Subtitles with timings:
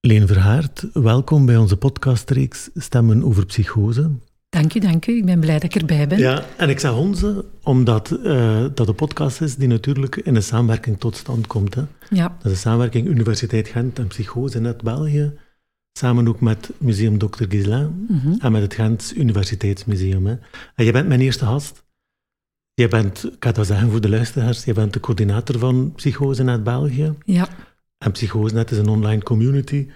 [0.00, 4.10] Leen Verhaert, welkom bij onze podcastreeks Stemmen over Psychose.
[4.48, 5.16] Dank u, dank u.
[5.16, 6.18] Ik ben blij dat ik erbij ben.
[6.18, 10.42] Ja, en ik zeg onze, omdat uh, dat een podcast is die natuurlijk in een
[10.42, 11.74] samenwerking tot stand komt.
[11.74, 11.82] Hè.
[12.10, 12.28] Ja.
[12.28, 15.32] Dat is een samenwerking Universiteit Gent en Psychose Net België,
[15.98, 17.44] samen ook met Museum Dr.
[17.48, 18.34] Gislain Mhm.
[18.38, 20.26] en met het Gents Universiteitsmuseum.
[20.26, 20.32] Hè.
[20.74, 21.84] En jij bent mijn eerste gast.
[22.74, 25.92] Jij bent, ik ga het wel zeggen voor de luisteraars, jij bent de coördinator van
[25.96, 27.12] Psychose Net België.
[27.24, 27.48] Ja,
[28.04, 29.86] En Psychosenet is een online community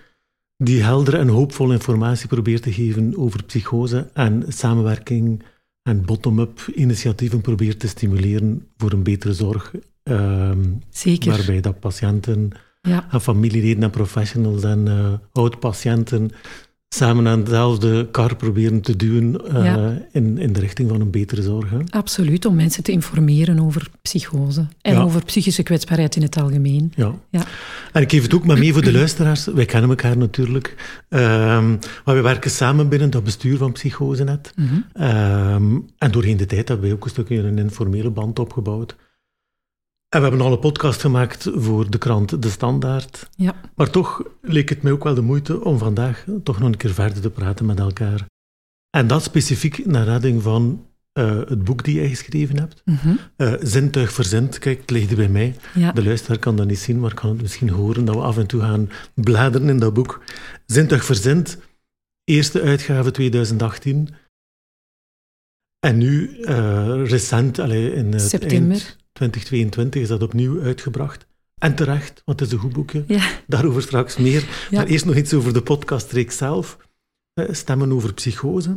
[0.57, 5.43] die heldere en hoopvolle informatie probeert te geven over psychose en samenwerking
[5.83, 9.73] en bottom-up initiatieven probeert te stimuleren voor een betere zorg.
[10.03, 11.31] ehm, zeker.
[11.31, 12.51] waarbij dat patiënten
[12.83, 16.31] Ja, en familieleden en professionals en eh oud-patiënten
[16.95, 20.07] samen aan dezelfde kar proberen te duwen eh, Ja.
[20.13, 21.71] in, in de richting van een betere zorg.
[21.71, 21.79] Hè.
[21.91, 22.45] absoluut.
[22.45, 25.03] Om mensen te informeren over psychose en Ja.
[25.03, 26.93] over psychische kwetsbaarheid in het algemeen.
[26.97, 27.15] Ja.
[27.31, 27.43] Ja.
[27.93, 29.45] En ik geef het ook maar mee voor de luisteraars.
[29.47, 30.75] Wij kennen elkaar natuurlijk.
[31.09, 31.71] Ehm,
[32.05, 34.53] maar we werken samen binnen dat bestuur van Psychosenet.
[34.93, 38.97] Ehm, en doorheen de tijd hebben wij ook een stukje een informele band opgebouwd.
[40.15, 43.29] En we hebben al een podcast gemaakt voor de krant De Standaard.
[43.37, 46.77] Ja, Maar toch leek het mij ook wel de moeite om vandaag toch nog een
[46.77, 48.27] keer verder te praten met elkaar.
[48.91, 52.83] En dat specifiek naar aanleiding van eh, het boek die jij geschreven hebt.
[52.85, 53.15] Mhm.
[53.37, 55.57] Eh, Zintuig verzint, kijk, het ligt hier bij mij.
[55.75, 55.93] ja.
[55.93, 58.47] De luisteraar kan dat niet zien, maar kan het misschien horen dat we af en
[58.47, 60.23] toe gaan bladeren in dat boek.
[60.67, 61.59] Zintuig verzint,
[62.25, 64.09] eerste uitgave 2018.
[65.79, 68.71] En nu, eh, recent, allee, in September.
[68.71, 71.27] eind 2022 is dat opnieuw uitgebracht.
[71.59, 73.05] En terecht, want het is een goed boekje.
[73.07, 73.31] Ja.
[73.47, 74.41] Daarover straks meer.
[74.71, 74.79] Ja.
[74.79, 76.79] Maar eerst nog iets over de podcastreeks zelf.
[77.33, 78.77] Eh, Stemmen over psychose.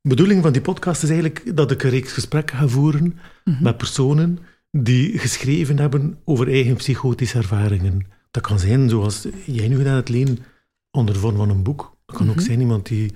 [0.00, 3.62] De bedoeling van die podcast is eigenlijk dat ik een reeks gesprekken ga voeren Mhm.
[3.62, 4.38] met personen
[4.70, 8.06] die geschreven hebben over eigen psychotische ervaringen.
[8.30, 10.38] Dat kan zijn, zoals jij nu gedaan hebt, Leen,
[10.90, 11.96] onder de vorm van een boek.
[12.06, 12.44] Dat kan ook Mhm.
[12.44, 13.12] zijn iemand die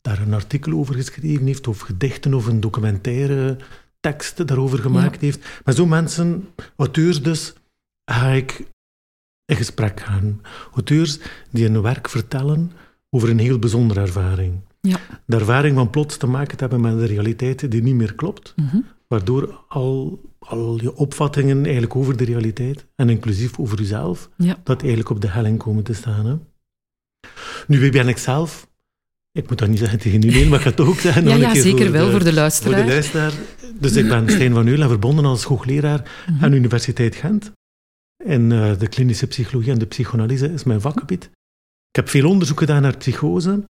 [0.00, 3.56] daar een artikel over geschreven heeft, of gedichten, of een documentaire
[4.04, 5.60] tekst daarover gemaakt heeft.
[5.64, 7.52] Met zo'n mensen, auteurs dus,
[8.04, 8.60] ga ik
[9.44, 10.40] in gesprek gaan.
[10.72, 11.18] Auteurs
[11.50, 12.72] die een werk vertellen
[13.10, 14.60] over een heel bijzondere ervaring.
[14.80, 14.98] Ja.
[15.26, 18.52] De ervaring van plots te maken te hebben met een realiteit die niet meer klopt,
[18.56, 18.76] Mhm.
[19.08, 24.56] waardoor al, al je opvattingen eigenlijk over de realiteit, en inclusief over jezelf, Ja.
[24.64, 26.26] dat eigenlijk op de helling komen te staan.
[26.26, 26.36] Hè?
[27.66, 28.68] Nu, wie ben ik zelf?
[29.38, 31.28] Ik moet dat niet zeggen tegen iedereen, maar ik ga het ook zeggen.
[31.28, 32.86] Ja, ja zeker wel, voor de Voor de luisteraar.
[32.86, 33.32] luisteraar.
[33.80, 36.44] Dus ik ben Stijn van Eulen, verbonden als hoogleraar Mhm.
[36.44, 37.52] aan de Universiteit Gent.
[38.24, 41.24] En eh, de klinische psychologie en de psychoanalyse is mijn vakgebied.
[41.88, 43.64] Ik heb veel onderzoek gedaan naar psychose,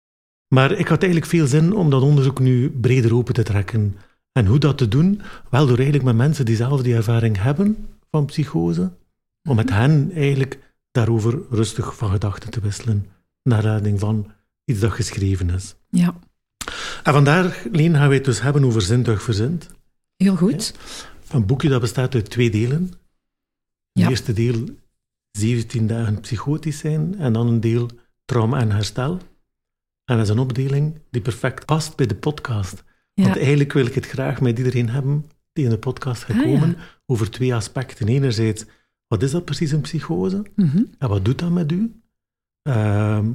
[0.54, 3.96] maar ik had eigenlijk veel zin om dat onderzoek nu breder open te trekken.
[4.32, 5.20] En hoe dat te doen?
[5.50, 8.92] Wel door eigenlijk met mensen die zelf die ervaring hebben van psychose,
[9.48, 10.58] om met hen eigenlijk
[10.90, 13.06] daarover rustig van gedachten te wisselen,
[13.42, 14.30] naar aanleiding van
[14.72, 15.74] iets dat geschreven is.
[15.88, 16.14] Ja,
[17.02, 19.68] En vandaar, Leen, gaan wij het dus hebben over zintuig verzint.
[20.16, 20.74] heel goed.
[21.30, 22.82] Een boekje dat bestaat uit twee delen.
[23.92, 24.08] Het Ja.
[24.08, 24.64] eerste deel
[25.30, 27.88] 17 dagen psychotisch zijn en dan een deel
[28.24, 29.12] trauma en herstel.
[30.04, 32.84] En dat is een opdeling die perfect past bij de podcast.
[33.14, 33.40] Want Ja.
[33.40, 36.74] eigenlijk wil ik het graag met iedereen hebben die in de podcast gaat Ah, ja.
[37.06, 38.08] over twee aspecten.
[38.08, 38.64] Enerzijds,
[39.06, 40.42] wat is dat precies een psychose?
[40.56, 40.82] Mhm.
[40.98, 42.00] En wat doet dat met u?
[42.62, 43.30] Ehm,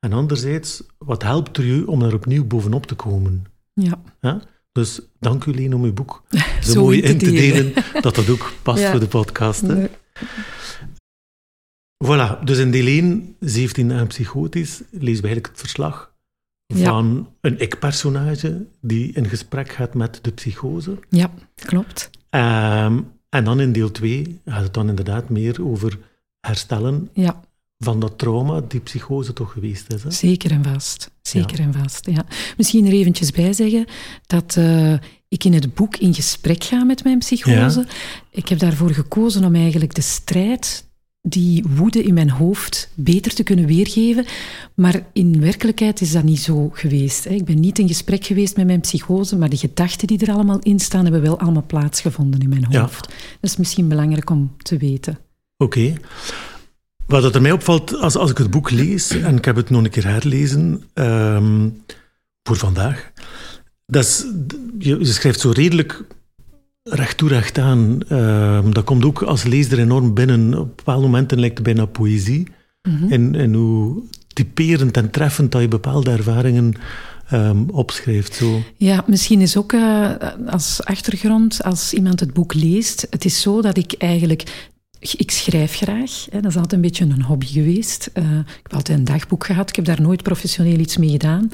[0.00, 3.44] en anderzijds, wat helpt er u om er opnieuw bovenop te komen?
[3.72, 4.40] Ja,
[4.72, 6.22] Dus dank u, Leen, om uw boek
[6.62, 7.72] zo, Zo mooi in te delen.
[8.00, 8.90] dat dat ook past Ja.
[8.90, 9.60] voor de podcast.
[9.60, 9.74] Hè?
[9.74, 9.88] Nee.
[12.04, 16.14] Voilà, dus in deel 1, 17 dagen psychotisch, lezen we eigenlijk het verslag
[16.66, 16.84] Ja.
[16.84, 20.98] van een ik-personage die in gesprek gaat met de psychose.
[21.08, 22.10] ja klopt.
[22.30, 25.98] Ehm, en dan in deel 2 gaat het dan inderdaad meer over
[26.40, 27.40] herstellen Ja,
[27.78, 30.02] van dat trauma die psychose toch geweest is.
[30.02, 30.10] Hè?
[30.10, 31.10] zeker en vast.
[31.22, 32.24] Zeker en vast, ja.
[32.56, 33.84] Misschien er eventjes bij zeggen
[34.26, 34.92] dat eh,
[35.28, 37.86] ik in het boek in gesprek ga met mijn psychose.
[38.30, 40.86] Ik heb daarvoor gekozen om eigenlijk de strijd,
[41.22, 44.24] die woede in mijn hoofd, beter te kunnen weergeven.
[44.74, 47.24] Maar in werkelijkheid is dat niet zo geweest.
[47.24, 47.30] hè.
[47.30, 50.58] Ik ben niet in gesprek geweest met mijn psychose, maar de gedachten die er allemaal
[50.58, 52.80] in staan, hebben wel allemaal plaatsgevonden in mijn Ja.
[52.80, 53.08] hoofd.
[53.40, 55.18] Dat is misschien belangrijk om te weten.
[55.56, 55.94] Oké.
[57.08, 59.70] Wat dat er mij opvalt als, als ik het boek lees, en ik heb het
[59.70, 61.68] nog een keer herlezen ehm,
[62.42, 63.12] voor vandaag,
[63.86, 64.24] dat is,
[64.78, 66.04] je, je schrijft zo redelijk
[66.82, 68.00] recht toe, recht aan.
[68.08, 70.58] Ehm, dat komt ook als lezer enorm binnen.
[70.58, 72.48] Op bepaalde momenten lijkt het bijna poëzie.
[72.82, 73.12] Mhm.
[73.12, 74.02] En, en hoe
[74.32, 76.74] typerend en treffend dat je bepaalde ervaringen
[77.28, 78.34] ehm, opschrijft.
[78.34, 78.62] Zo.
[78.76, 80.10] Ja, misschien is ook eh,
[80.46, 84.70] als achtergrond, als iemand het boek leest, het is zo dat ik eigenlijk
[85.00, 86.26] ik schrijf graag.
[86.30, 88.10] Hè, dat is altijd een beetje een hobby geweest.
[88.14, 89.68] Uh, ik heb altijd een dagboek gehad.
[89.68, 91.50] Ik heb daar nooit professioneel iets mee gedaan.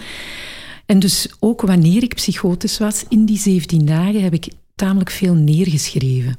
[0.87, 5.35] En dus ook wanneer ik psychotisch was, in die 17 dagen heb ik tamelijk veel
[5.35, 6.37] neergeschreven.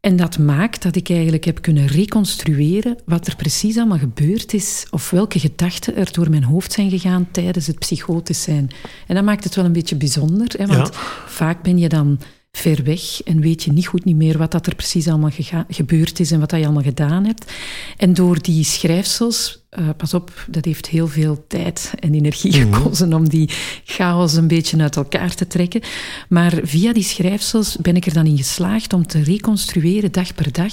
[0.00, 4.86] En dat maakt dat ik eigenlijk heb kunnen reconstrueren wat er precies allemaal gebeurd is,
[4.90, 8.70] of welke gedachten er door mijn hoofd zijn gegaan tijdens het psychotisch zijn.
[9.06, 10.90] En dat maakt het wel een beetje bijzonder, hè, want
[11.26, 12.18] vaak ben je dan
[12.58, 15.30] ver weg en weet je niet goed niet meer wat dat er precies allemaal
[15.68, 17.52] gebeurd is en wat dat je allemaal gedaan hebt.
[17.96, 22.72] En door die schrijfsels, uh, pas op, dat heeft heel veel tijd en energie mm
[22.72, 23.50] gekozen om die
[23.84, 25.80] chaos een beetje uit elkaar te trekken.
[26.28, 30.52] Maar via die schrijfsels ben ik er dan in geslaagd om te reconstrueren dag per
[30.52, 30.72] dag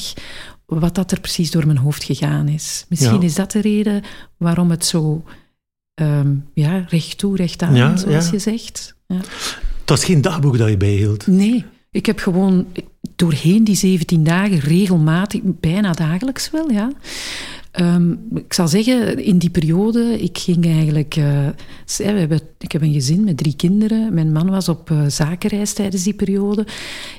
[0.65, 2.85] wat dat er precies door mijn hoofd gegaan is.
[2.89, 4.03] Misschien is dat de reden
[4.37, 5.23] waarom het zo
[6.01, 8.95] um, ja, recht toe, recht aan, zoals je zegt.
[9.07, 9.15] Ja.
[9.15, 11.27] Het was geen dagboek dat je bijhield?
[11.27, 12.65] Nee, ik heb gewoon
[13.15, 16.91] doorheen die 17 dagen regelmatig, bijna dagelijks wel, ja,
[17.75, 21.15] Ehm, ik zal zeggen, in die periode, ik ging eigenlijk...
[21.15, 21.47] Uh,
[21.97, 24.13] we hebben, ik heb een gezin met drie kinderen.
[24.13, 26.65] Mijn man was op uh, zakenreis tijdens die periode.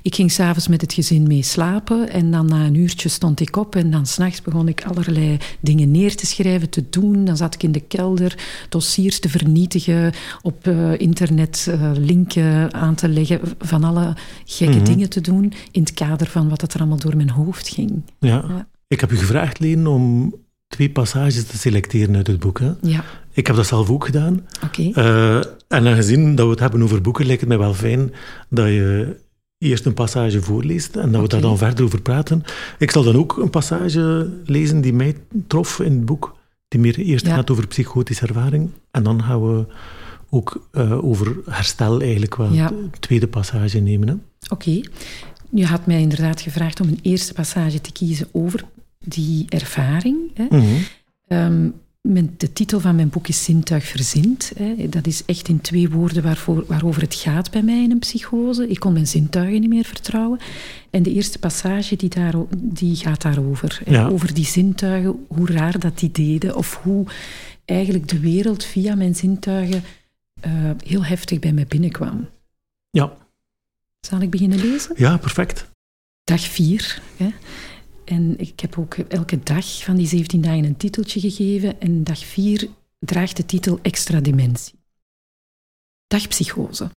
[0.02, 2.10] Ik ging s'avonds met het gezin mee slapen.
[2.10, 3.76] En dan na een uurtje stond ik op.
[3.76, 7.24] En dan s'nachts begon ik allerlei dingen neer te schrijven, te doen.
[7.24, 8.38] Dan zat ik in de kelder
[8.68, 10.12] dossiers te vernietigen.
[10.42, 13.40] Op uh, internet linken aan te leggen.
[13.58, 14.14] Van alle
[14.44, 14.84] gekke mhm.
[14.84, 15.52] dingen te doen.
[15.70, 18.02] In het kader van wat er allemaal door mijn hoofd ging.
[18.18, 18.44] ja.
[18.48, 18.66] ja.
[18.88, 20.34] Ik heb u gevraagd, Leen, om
[20.66, 22.58] twee passages te selecteren uit het boek.
[22.58, 22.72] Hè?
[22.82, 23.04] Ja.
[23.32, 24.46] Ik heb dat zelf ook gedaan.
[24.64, 24.82] Oké.
[24.82, 25.36] Uh,
[25.68, 28.12] en aangezien dat we het hebben over boeken, lijkt het mij wel fijn
[28.48, 29.16] dat je
[29.58, 32.42] eerst een passage voorleest en dat we daar dan verder over praten.
[32.78, 35.16] Ik zal dan ook een passage lezen die mij
[35.46, 36.36] trof in het boek,
[36.68, 38.70] die meer eerst gaat over psychotische ervaring.
[38.90, 39.66] En dan gaan we
[40.30, 42.68] ook uh, over herstel eigenlijk wel ja.
[42.68, 44.22] de tweede passage nemen.
[44.48, 44.80] Oké.
[45.50, 48.64] Je had mij inderdaad gevraagd om een eerste passage te kiezen over
[49.06, 50.18] die ervaring.
[50.34, 50.46] Hè.
[50.50, 50.64] Mhm.
[51.26, 51.68] Ehm,
[52.36, 54.52] de titel van mijn boek is Zintuig verzint.
[54.56, 54.88] Hè.
[54.88, 58.68] Dat is echt in twee woorden waarvoor, waarover het gaat bij mij in een psychose.
[58.68, 60.38] Ik kon mijn zintuigen niet meer vertrouwen.
[60.90, 63.82] En de eerste passage die, daar, die gaat daarover.
[64.10, 66.56] Over die zintuigen, hoe raar dat die deden.
[66.56, 67.06] Of hoe
[67.64, 69.82] eigenlijk de wereld via mijn zintuigen
[70.46, 72.28] uh, heel heftig bij mij binnenkwam.
[72.90, 73.12] Ja.
[74.00, 74.94] Zal ik beginnen lezen?
[74.96, 75.70] Ja, perfect.
[76.24, 77.02] Dag 4.
[78.06, 81.80] En ik heb ook elke dag van die 17 dagen een titeltje gegeven.
[81.80, 82.68] En dag 4
[82.98, 84.74] draagt de titel Extra Dimensie.
[86.06, 86.90] Dag psychose.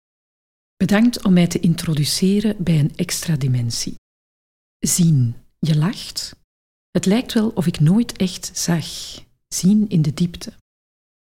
[0.77, 3.95] Bedankt om mij te introduceren bij een extra dimensie.
[4.79, 6.37] Zien, je lacht.
[6.91, 8.87] Het lijkt wel of ik nooit echt zag.
[9.49, 10.53] Zien in de diepte.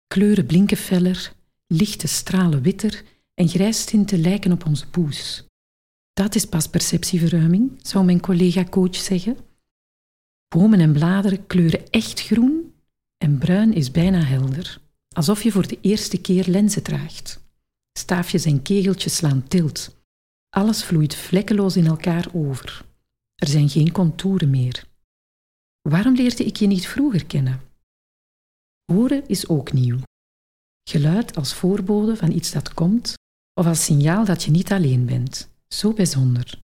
[0.06, 1.32] Kleuren blinken feller,
[1.67, 5.44] lichte stralen witter en grijstinten lijken op onze poes.
[6.12, 9.37] Dat is pas perceptieverruiming, zou mijn collega-coach zeggen.
[10.48, 12.75] Bomen en bladeren kleuren echt groen
[13.16, 17.44] en bruin is bijna helder, alsof je voor de eerste keer lenzen draagt.
[17.98, 19.96] Staafjes en kegeltjes slaan tilt.
[20.48, 22.84] Alles vloeit vlekkeloos in elkaar over.
[23.34, 24.84] Er zijn geen contouren meer.
[25.81, 27.60] Waarom leerde ik je niet vroeger kennen?
[28.92, 29.99] Horen is ook nieuw.
[30.88, 33.14] Geluid als voorbode van iets dat komt
[33.54, 35.49] of als signaal dat je niet alleen bent.
[35.69, 36.58] Zo bijzonder.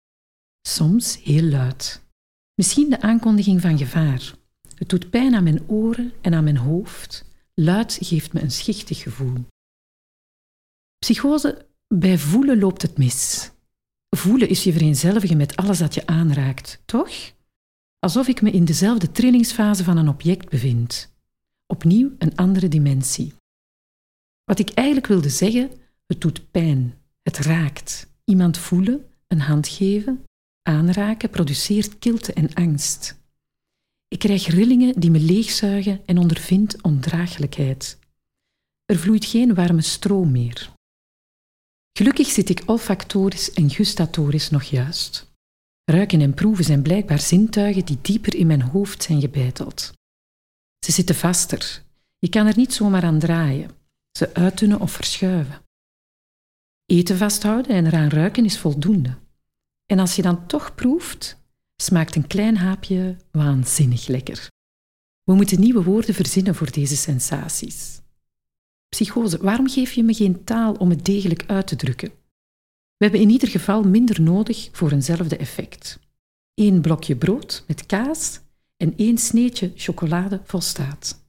[0.68, 2.02] Soms heel luid.
[2.60, 4.34] Misschien de aankondiging van gevaar.
[4.74, 7.24] Het doet pijn aan mijn oren en aan mijn hoofd.
[7.54, 9.46] Luid geeft me een schichtig gevoel.
[10.98, 13.50] Psychose, bij voelen loopt het mis.
[14.16, 17.10] Voelen is je vereenzelvigen met alles dat je aanraakt, toch?
[17.98, 21.12] Alsof ik me in dezelfde trillingsfase van een object bevind.
[21.66, 23.34] Opnieuw een andere dimensie.
[24.44, 25.70] Wat ik eigenlijk wilde zeggen,
[26.06, 28.10] het doet pijn, het raakt.
[28.24, 30.24] Iemand voelen, een hand geven,
[30.62, 33.18] aanraken produceert kilte en angst.
[34.08, 37.98] Ik krijg rillingen die me leegzuigen en ondervind ondraaglijkheid.
[38.84, 40.72] Er vloeit geen warme stroom meer.
[41.92, 45.28] Gelukkig zit ik olfactorisch en gustatorisch nog juist.
[45.84, 49.92] Ruiken en proeven zijn blijkbaar zintuigen die dieper in mijn hoofd zijn gebeiteld.
[50.84, 51.82] Ze zitten vaster.
[52.18, 53.70] Je kan er niet zomaar aan draaien,
[54.18, 55.62] ze uitdunnen of verschuiven.
[56.86, 59.18] Eten vasthouden en eraan ruiken is voldoende.
[59.90, 61.36] En als je dan toch proeft,
[61.76, 64.48] smaakt een klein haapje waanzinnig lekker.
[65.22, 68.00] We moeten nieuwe woorden verzinnen voor deze sensaties.
[68.88, 72.08] Psychose, waarom geef je me geen taal om het degelijk uit te drukken?
[72.96, 75.98] We hebben in ieder geval minder nodig voor eenzelfde effect.
[76.54, 78.40] Eén blokje brood met kaas
[78.76, 81.24] en één sneetje chocolade volstaat.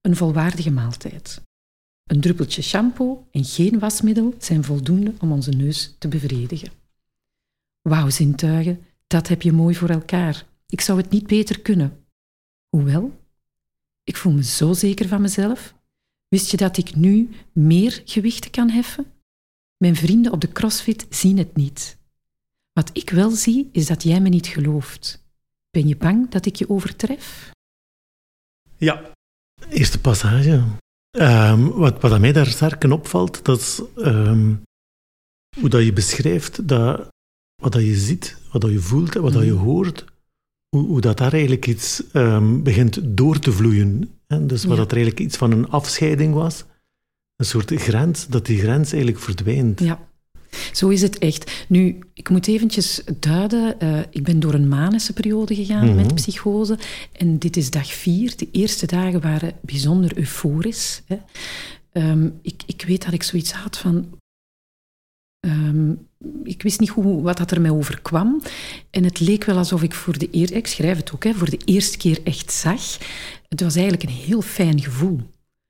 [0.00, 1.42] Een volwaardige maaltijd.
[2.04, 6.81] Een druppeltje shampoo en geen wasmiddel zijn voldoende om onze neus te bevredigen.
[7.82, 10.46] Wauw, zintuigen, dat heb je mooi voor elkaar.
[10.66, 12.06] Ik zou het niet beter kunnen.
[12.68, 13.20] Hoewel,
[14.04, 15.74] ik voel me zo zeker van mezelf.
[16.28, 19.06] Wist je dat ik nu meer gewichten kan heffen?
[19.76, 21.98] Mijn vrienden op de CrossFit zien het niet.
[22.72, 25.24] Wat ik wel zie, is dat jij me niet gelooft.
[25.70, 27.50] Ben je bang dat ik je overtref?
[28.76, 29.12] Ja,
[29.68, 30.62] eerste passage.
[31.18, 34.62] Um, wat, wat aan mij daar sterk opvalt, dat is um,
[35.60, 37.11] hoe dat je beschrijft dat
[37.62, 39.64] wat dat je ziet, wat dat je voelt wat dat je mhm.
[39.64, 40.04] hoort,
[40.68, 44.10] hoe, hoe dat daar eigenlijk iets um, begint door te vloeien.
[44.26, 44.46] Hè?
[44.46, 46.64] Dus wat dat er eigenlijk iets van een afscheiding was,
[47.36, 49.80] een soort grens, dat die grens eigenlijk verdwijnt.
[49.80, 50.10] Ja.
[50.72, 51.64] Zo is het echt.
[51.68, 53.76] Nu, ik moet eventjes duiden.
[53.82, 56.78] Uh, ik ben door een manische periode gegaan mm met psychose.
[57.12, 58.36] En dit is dag vier.
[58.36, 61.02] De eerste dagen waren bijzonder euforisch.
[61.06, 61.16] Hè.
[61.92, 64.20] Um, ik, ik weet dat ik zoiets had van...
[66.44, 68.42] Ik wist niet hoe, wat dat er mij overkwam.
[68.90, 70.30] En het leek wel alsof ik voor de
[70.66, 72.98] schrijf het ook, hè, voor de eerste keer echt zag.
[73.48, 75.20] Het was eigenlijk een heel fijn gevoel.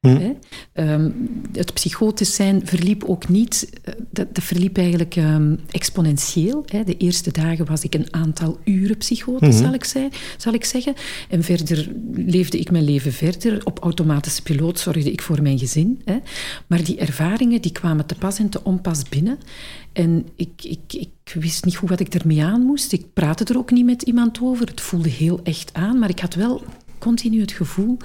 [0.02, 0.32] Hm.
[0.73, 1.11] Ehm,
[1.52, 6.62] het psychotisch zijn verliep ook niet, eh, dat, dat verliep eigenlijk um, exponentieel.
[6.66, 6.85] Hè.
[6.85, 9.62] De eerste dagen was ik een aantal uren psychotisch, hm.
[9.64, 10.94] zal, ik zei, zal ik zeggen.
[11.28, 13.61] En verder leefde ik mijn leven verder.
[13.64, 16.00] Op automatische piloot zorgde ik voor mijn gezin.
[16.04, 16.18] Hè.
[16.66, 19.38] Maar die ervaringen die kwamen te pas en te onpas binnen.
[19.92, 22.92] En ik, ik, ik wist niet goed wat ik ermee aan moest.
[22.92, 24.66] Ik praatte er ook niet met iemand over.
[24.66, 26.62] Het voelde heel echt aan, maar ik had wel
[26.99, 27.97] continu het gevoel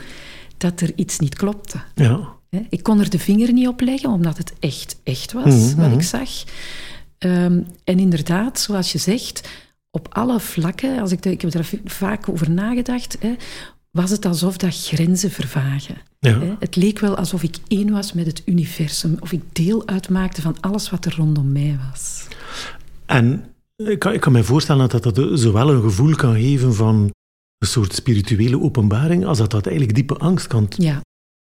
[0.58, 1.78] dat er iets niet klopte.
[1.96, 2.36] Ja.
[2.70, 5.92] Ik kon er de vinger niet op leggen, omdat het echt, echt was, mm wat
[5.92, 6.30] ik zag.
[7.20, 9.50] Um, en inderdaad, zoals je zegt,
[9.92, 13.36] op alle vlakken, als ik, ik heb er vaak over nagedacht, hè,
[13.92, 15.96] was het alsof dat grenzen vervagen.
[16.20, 16.58] Ja.
[16.60, 20.56] Het leek wel alsof ik één was met het universum, of ik deel uitmaakte van
[20.60, 22.28] alles wat er rondom mij was.
[23.06, 23.46] En
[23.76, 27.12] ik kan, ik kan me voorstellen dat dat zowel een gevoel kan geven van
[27.58, 31.02] een soort spirituele openbaring, als dat dat eigenlijk diepe angst kan ja.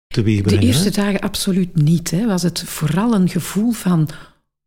[0.07, 0.61] teweegbrengen.
[0.61, 2.11] De eerste dagen absoluut niet.
[2.11, 2.27] Hè.
[2.27, 4.09] Was het vooral een gevoel van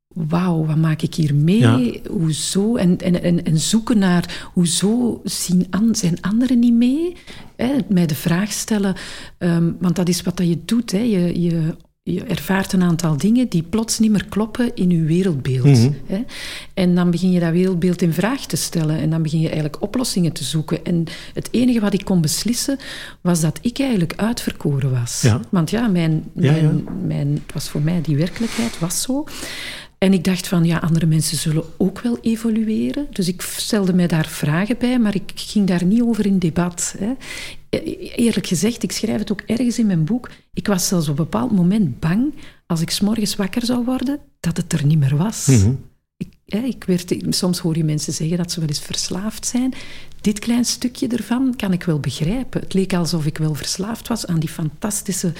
[0.07, 2.01] wauw, wat maak ik hier mee?
[2.10, 2.75] Hoezo?
[2.75, 7.15] En, en, en, en, zoeken naar hoezo zien an, zijn anderen niet mee?
[7.55, 7.77] Hè?
[7.89, 8.95] Mij de vraag stellen,
[9.38, 10.91] um, want dat is wat dat je doet.
[10.91, 11.00] Hè?
[11.00, 15.65] Je, je je ervaart een aantal dingen die plots niet meer kloppen in je wereldbeeld.
[15.65, 15.91] Mhm.
[16.05, 16.24] hè?
[16.74, 19.81] En dan begin je dat wereldbeeld in vraag te stellen en dan begin je eigenlijk
[19.81, 20.86] oplossingen te zoeken.
[20.86, 22.77] En het enige wat ik kon beslissen
[23.22, 25.27] was dat ik eigenlijk uitverkoren was.
[25.50, 29.24] Want ja, mijn, mijn, mijn, het was voor mij die werkelijkheid was zo.
[29.98, 33.08] En ik dacht van, ja, andere mensen zullen ook wel evolueren.
[33.10, 36.96] Dus ik stelde mij daar vragen bij, maar ik ging daar niet over in debat.
[36.98, 37.13] Hè.
[37.71, 37.77] E-,
[38.15, 41.23] eerlijk gezegd, ik schrijf het ook ergens in mijn boek, ik was zelfs op een
[41.23, 42.33] bepaald moment bang,
[42.67, 45.45] als ik s'morgens wakker zou worden, dat het er niet meer was.
[45.45, 45.73] Mhm.
[46.17, 49.73] ik, hè, ik werd, soms hoor je mensen zeggen dat ze wel eens verslaafd zijn.
[50.21, 52.61] Dit klein stukje ervan kan ik wel begrijpen.
[52.61, 55.33] Het leek alsof ik wel verslaafd was aan die fantastische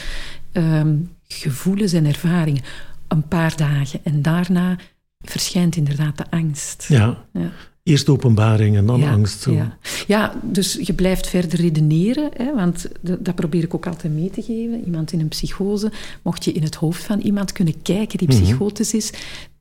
[0.52, 0.96] ehm,
[1.28, 2.64] gevoelens en ervaringen
[3.08, 4.00] een paar dagen.
[4.04, 4.78] En daarna
[5.20, 6.86] verschijnt inderdaad de angst.
[6.88, 7.26] Ja.
[7.34, 7.52] ja.
[7.84, 9.42] Eerst openbaring en dan angst.
[9.42, 9.52] Zo.
[9.52, 9.78] Ja.
[10.08, 14.42] ja, dus je blijft verder redeneren, hè, want dat probeer ik ook altijd mee te
[14.42, 14.84] geven.
[14.86, 18.42] Iemand in een psychose, mocht je in het hoofd van iemand kunnen kijken die mhm.
[18.42, 19.12] psychotisch is,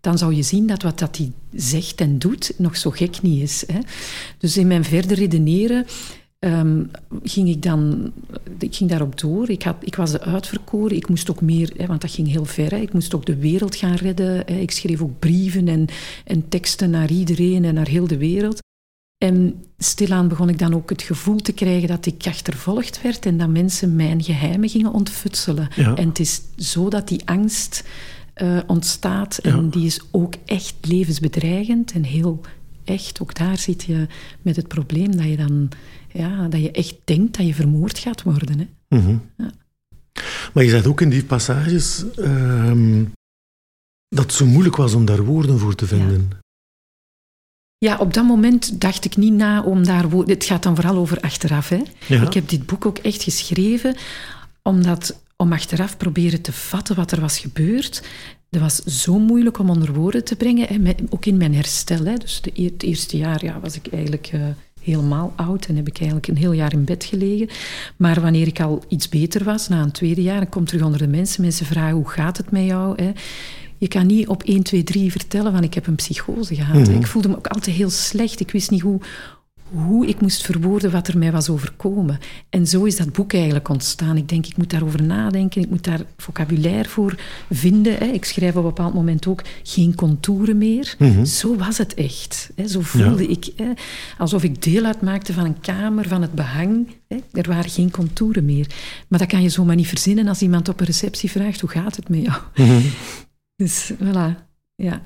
[0.01, 3.43] dan zou je zien dat wat dat hij zegt en doet nog zo gek niet
[3.43, 3.65] is.
[3.67, 3.79] Hè.
[4.39, 5.87] Dus in mijn verder redeneren
[6.47, 6.91] Um,
[7.23, 8.13] ging ik dan,
[8.59, 9.51] ik ging daarop door.
[9.51, 10.97] Ik, had, ik was de uitverkoren.
[10.97, 12.71] Ik moest ook meer, hè, want dat ging heel ver.
[12.71, 12.77] Hè.
[12.77, 14.43] Ik moest ook de wereld gaan redden.
[14.47, 14.57] Hè.
[14.57, 15.87] Ik schreef ook brieven en,
[16.25, 18.59] en teksten naar iedereen en naar heel de wereld.
[19.25, 23.39] En stilaan begon ik dan ook het gevoel te krijgen dat ik achtervolgd werd en
[23.39, 25.69] dat mensen mijn geheimen gingen ontfutselen.
[25.77, 27.85] En het is zo dat die angst
[28.43, 32.41] uh, ontstaat en die is ook echt levensbedreigend en heel
[32.85, 33.21] echt.
[33.21, 34.07] Ook daar zit je
[34.43, 35.69] met het probleem dat je dan
[36.13, 38.59] ja, dat je echt denkt dat je vermoord gaat worden.
[38.59, 38.97] Hè.
[38.99, 39.17] Mhm.
[39.37, 39.53] ja.
[40.55, 43.05] Maar je zegt ook in die passages ehm,
[44.09, 46.27] dat het zo moeilijk was om daar woorden voor te vinden.
[46.31, 46.39] Ja.
[47.85, 50.35] Ja, op dat moment dacht ik niet na om daar woorden...
[50.35, 51.69] Het gaat dan vooral over achteraf.
[51.69, 51.83] Hè.
[52.09, 53.97] Ik heb dit boek ook echt geschreven
[54.63, 58.03] omdat, om achteraf proberen te vatten wat er was gebeurd.
[58.51, 62.05] Dat was zo moeilijk om onder woorden te brengen, hè, ook in mijn herstel.
[62.05, 62.17] Hè.
[62.17, 64.33] Dus de, het eerste jaar ja, was ik eigenlijk...
[64.33, 64.47] Uh,
[64.91, 67.49] helemaal oud en heb ik eigenlijk een heel jaar in bed gelegen.
[67.97, 70.99] Maar wanneer ik al iets beter was, na een tweede jaar, ik kom terug onder
[70.99, 73.03] de mensen, mensen vragen hoe gaat het met jou?
[73.03, 73.13] Hè?
[73.79, 76.89] Je kan niet op 1, 2, 3 vertellen van ik heb een psychose gehad.
[76.89, 76.97] Mhm.
[76.97, 78.41] Ik voelde me ook altijd heel slecht.
[78.41, 79.01] Ik wist niet hoe,
[79.73, 82.19] hoe ik moest verwoorden wat er mij was overkomen.
[82.49, 84.17] En zo is dat boek eigenlijk ontstaan.
[84.17, 87.15] Ik denk, ik moet daarover nadenken, ik moet daar vocabulaire voor
[87.51, 87.95] vinden.
[87.99, 88.05] Hè.
[88.05, 90.95] Ik schrijf op een bepaald moment ook geen contouren meer.
[90.99, 91.25] Mhm.
[91.25, 92.51] Zo was het echt.
[92.55, 92.69] Hè.
[92.69, 93.73] Zo voelde ik, hè.
[94.19, 96.89] alsof ik deel uitmaakte van een kamer, van het behang.
[97.09, 97.17] Hè.
[97.33, 98.67] Er waren geen contouren meer.
[99.09, 101.97] Maar dat kan je zomaar niet verzinnen als iemand op een receptie vraagt, hoe gaat
[101.97, 102.41] het met jou?
[102.55, 102.87] Mhm.
[103.57, 104.35] Dus, voilà,
[104.75, 105.03] ja.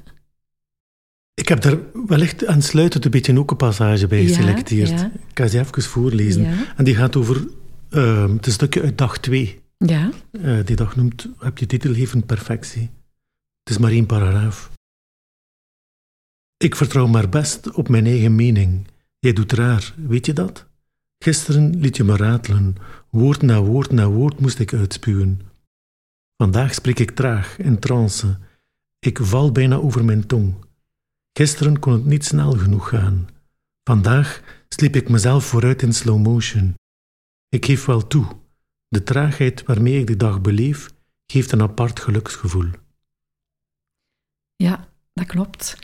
[1.35, 4.89] Ik heb daar wellicht aansluitend een beetje ook een passage bij geselecteerd.
[4.89, 6.47] Ja, Ik ga ze even voorlezen.
[6.77, 7.47] En die gaat over
[7.91, 9.63] uh, het stukje uit dag 2.
[9.79, 10.11] Ja.
[10.31, 12.91] Uh, die dag noemt, heb je titel gegeven, Perfectie.
[13.63, 14.71] Het is maar één paragraaf.
[16.57, 18.87] Ik vertrouw maar best op mijn eigen mening.
[19.19, 20.67] Jij doet raar, weet je dat?
[21.19, 22.77] Gisteren liet je me ratelen.
[23.11, 25.41] Woord na woord na woord moest ik uitspuwen.
[26.37, 28.39] Vandaag spreek ik traag, in trance.
[28.99, 30.55] Ik val bijna over mijn tong.
[31.39, 33.29] Gisteren kon het niet snel genoeg gaan.
[33.83, 36.75] Vandaag sliep ik mezelf vooruit in slow motion.
[37.49, 38.27] Ik geef wel toe,
[38.89, 40.91] de traagheid waarmee ik de dag beleef,
[41.27, 42.71] geeft een apart geluksgevoel.
[44.57, 45.77] Ja, dat klopt.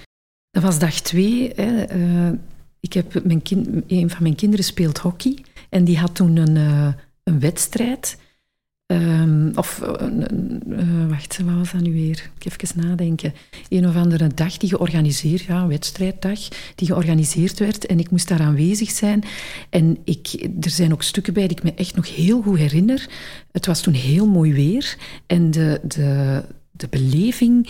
[0.51, 1.53] Dat was dag twee.
[1.55, 1.97] Hè.
[1.97, 2.39] Uh,
[2.81, 6.57] ik heb mijn kind, een van mijn kinderen speelt hockey en die had toen een,
[6.57, 8.19] uh, een wedstrijd.
[8.93, 12.31] Um, of, uh, wacht, wat was dat nu weer?
[12.39, 13.35] Ik even nadenken.
[13.69, 18.29] Een of andere dag die georganiseerd, ja, een wedstrijddag, die georganiseerd werd en ik moest
[18.29, 19.25] daar aanwezig zijn.
[19.69, 23.09] En ik, er zijn ook stukken bij die ik me echt nog heel goed herinner.
[23.53, 27.69] Het was toen heel mooi weer en de, de, de beleving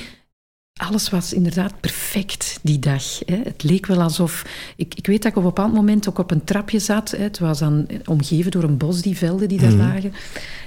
[0.80, 3.18] alles was inderdaad perfect die dag.
[3.26, 3.40] Hè.
[3.44, 4.46] Het leek wel alsof...
[4.76, 7.10] Ik, ik weet dat ik op een bepaald moment ook op een trapje zat.
[7.10, 7.22] Hè.
[7.22, 9.78] Het was dan omgeven door een bos, die velden die daar mhm.
[9.78, 10.12] lagen.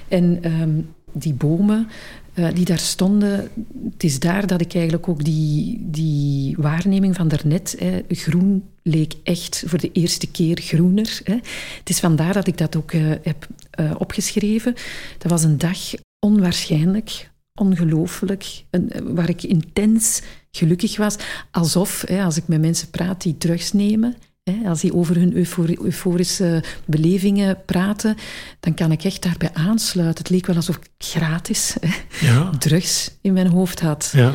[0.08, 1.88] En ehm, die bomen
[2.34, 3.50] uh, die daar stonden...
[3.92, 7.76] Het is daar dat ik eigenlijk ook die, die waarneming van daarnet...
[7.80, 11.22] Hè, groen leek echt voor de eerste keer groener.
[11.24, 11.36] Hè.
[11.78, 13.48] Het is vandaar dat ik dat ook uh, heb
[13.80, 14.74] uh, opgeschreven.
[15.18, 15.78] Dat was een dag
[16.20, 18.64] onwaarschijnlijk ongelooflijk,
[19.04, 21.16] waar ik intens gelukkig was.
[21.52, 25.36] Alsof, hè, als ik met mensen praat die drugs nemen, hè, als die over hun
[25.82, 28.16] euforische belevingen praten,
[28.60, 30.24] dan kan ik echt daarbij aansluiten.
[30.24, 31.76] Het leek wel alsof ik gratis
[32.20, 32.50] ja.
[32.50, 34.12] drugs in mijn hoofd had.
[34.16, 34.34] Ja.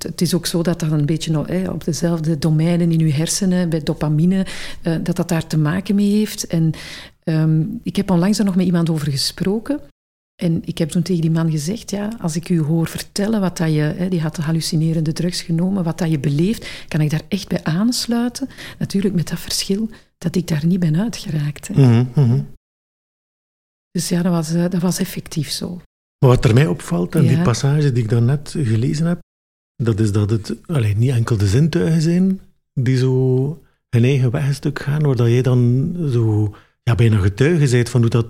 [0.00, 3.82] Het, is ook zo dat dat een beetje op dezelfde domeinen in uw hersenen, bij
[3.82, 4.46] dopamine,
[4.82, 6.46] eh, dat dat daar te maken mee heeft.
[6.46, 6.72] En
[7.24, 9.80] ehm, ik heb onlangs er nog met iemand over gesproken.
[10.40, 13.56] En ik heb toen tegen die man gezegd, ja, als ik u hoor vertellen wat
[13.56, 17.10] dat je, hè, die had de hallucinerende drugs genomen, wat dat je beleeft, kan ik
[17.10, 18.48] daar echt bij aansluiten.
[18.78, 21.68] Natuurlijk met dat verschil dat ik daar niet ben uitgeraakt.
[21.68, 22.40] Mhm, mhm.
[23.90, 25.80] Dus ja, dat was, eh, dat was effectief zo.
[26.18, 29.18] Maar wat er mij opvalt aan die passage die ik daarnet gelezen heb,
[29.76, 32.40] dat is dat het alleen niet enkel de zintuigen zijn
[32.72, 37.88] die zo hun eigen wegstuk gaan, waar dat jij dan zo ja, bijna getuige bent
[37.88, 38.26] van hoe dat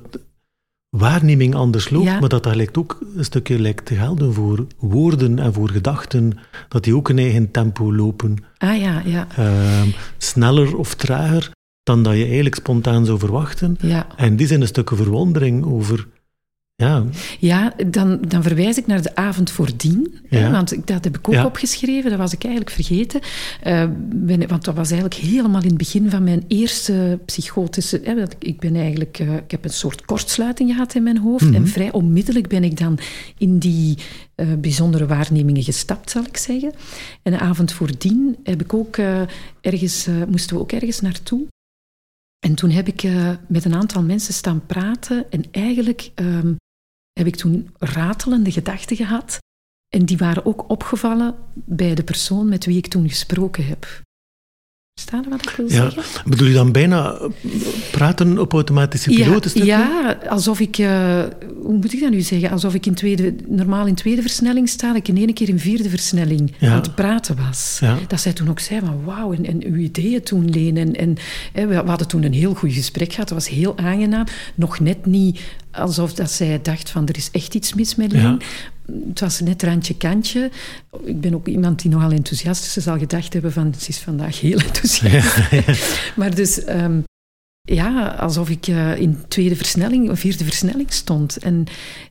[0.90, 5.38] waarneming anders loopt, maar dat daar lijkt ook een stukje lijkt te gelden voor woorden
[5.38, 8.36] en voor gedachten, dat die ook een eigen tempo lopen.
[8.58, 9.26] Ah ja, ja.
[9.36, 11.50] Ehm, sneller of trager
[11.82, 13.76] dan dat je eigenlijk spontaan zou verwachten.
[13.80, 14.06] Ja.
[14.16, 16.06] En die zijn een stukje verwondering over
[16.80, 17.04] ja,
[17.38, 20.18] ja dan, dan verwijs ik naar de avond voordien.
[20.28, 23.20] Hè, want dat heb ik ook opgeschreven, dat was ik eigenlijk vergeten.
[23.66, 28.00] Uh, ben, want dat was eigenlijk helemaal in het begin van mijn eerste psychotische...
[28.04, 31.44] Hè, ik, ben eigenlijk, uh, ik heb een soort kortsluiting gehad in mijn hoofd.
[31.44, 31.66] En mhm.
[31.66, 32.98] vrij onmiddellijk ben ik dan
[33.38, 33.98] in die
[34.36, 36.72] uh, bijzondere waarnemingen gestapt, zal ik zeggen.
[37.22, 38.96] En de avond voordien heb ik ook,
[39.60, 41.46] ergens, moesten we ook ergens naartoe.
[42.46, 43.08] En toen heb ik
[43.48, 46.56] met een aantal mensen staan praten en eigenlijk um,
[47.12, 49.38] heb ik toen ratelende gedachten gehad.
[49.88, 54.02] En die waren ook opgevallen bij de persoon met wie ik toen gesproken heb.
[55.00, 55.90] Verstaan wat ik wil ja.
[55.90, 56.30] zeggen?
[56.30, 57.28] Bedoel je dan bijna eh,
[57.90, 59.52] praten op automatische piloot?
[59.54, 60.78] Ja, ja, alsof ik...
[60.78, 61.22] Uh,
[61.62, 62.50] hoe moet ik dat nu zeggen?
[62.50, 65.88] Alsof ik in tweede, normaal in tweede versnelling sta, ik in één keer in vierde
[65.88, 67.78] versnelling aan het praten was.
[67.80, 67.98] Ja.
[68.08, 70.94] Dat zij toen ook zei van wauw, en, en uw ideeën toen, lenen.
[70.94, 71.16] En,
[71.52, 74.24] en we hadden toen een heel goed gesprek gehad, dat was heel aangenaam.
[74.54, 75.40] Nog net niet
[75.72, 78.40] alsof dat zij dacht van er is echt iets mis met Leen.
[79.08, 80.50] Het was net randje kantje.
[81.04, 82.72] Ik ben ook iemand die nogal enthousiast is.
[82.72, 85.36] Ze zal gedacht hebben van ze is vandaag heel enthousiast.
[86.16, 87.04] maar dus um,
[87.62, 91.36] ja, alsof ik uh, in tweede versnelling, of vierde versnelling stond.
[91.36, 91.64] En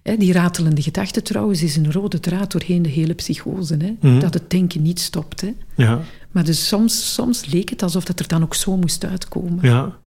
[0.04, 3.78] hè, die ratelende gedachte trouwens is een rode draad doorheen de hele psychose.
[3.78, 3.96] Hè?
[4.00, 4.20] Mhm.
[4.20, 5.42] Dat het denken niet stopt.
[5.42, 5.54] Hè?
[5.76, 6.02] Ja.
[6.32, 9.60] Maar dus soms, soms leek het alsof dat er dan ook zo moest uitkomen.
[9.62, 10.00] Ja.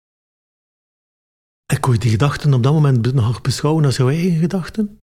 [1.73, 4.99] En kon je die gedachten op dat moment nog beschouwen als jouw eigen gedachten?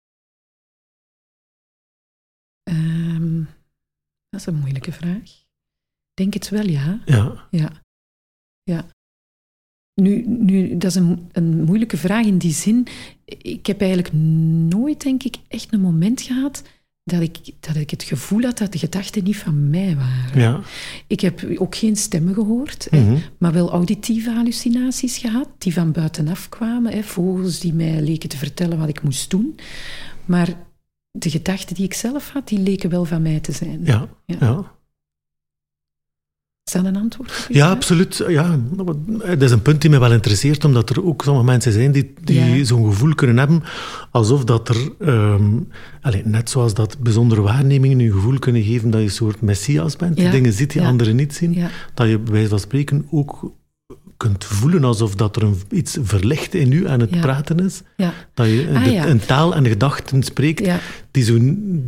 [2.69, 3.47] Um,
[4.29, 5.43] dat is een moeilijke vraag.
[6.13, 7.01] Denk het wel, ja.
[7.05, 7.47] Ja.
[7.51, 7.81] Ja.
[8.63, 8.85] ja.
[9.93, 12.87] nu, nu, dat is een, een moeilijke vraag in die zin.
[13.25, 16.63] Ik heb eigenlijk nooit, denk ik, echt een moment gehad
[17.05, 20.41] dat ik, dat ik het gevoel had dat de gedachten niet van mij waren.
[20.41, 20.59] Ja.
[21.07, 23.03] Ik heb ook geen stemmen gehoord, Mhm.
[23.03, 26.91] hè, maar wel auditieve hallucinaties gehad, die van buitenaf kwamen.
[26.91, 29.55] Hè, vogels die mij leken te vertellen wat ik moest doen.
[30.25, 30.57] Maar
[31.11, 33.79] de gedachten die ik zelf had, die leken wel van mij te zijn.
[33.83, 34.35] Ja, Ja.
[34.39, 34.73] ja.
[36.65, 37.45] Is dat een antwoord?
[37.49, 38.23] Ja, absoluut.
[38.27, 38.59] Ja,
[39.17, 42.13] dat is een punt die me wel interesseert, omdat er ook sommige mensen zijn die,
[42.23, 42.63] die Ja.
[42.63, 43.63] zo'n gevoel kunnen hebben,
[44.11, 45.43] alsof dat er, ehm,
[46.01, 49.95] allee, net zoals dat bijzondere waarnemingen je gevoel kunnen geven dat je een soort messias
[49.95, 50.31] bent, die Ja.
[50.31, 50.87] dingen ziet die Ja.
[50.87, 51.57] anderen niet zien,
[51.93, 53.51] dat je bij wijze van spreken ook
[54.17, 57.19] kunt voelen alsof dat er een, iets verlicht in u aan het Ja.
[57.19, 57.81] praten is.
[57.97, 58.13] Ja.
[58.33, 59.07] Dat je Ah, de- ja.
[59.07, 60.69] een taal en gedachten spreekt
[61.11, 61.37] die, zo,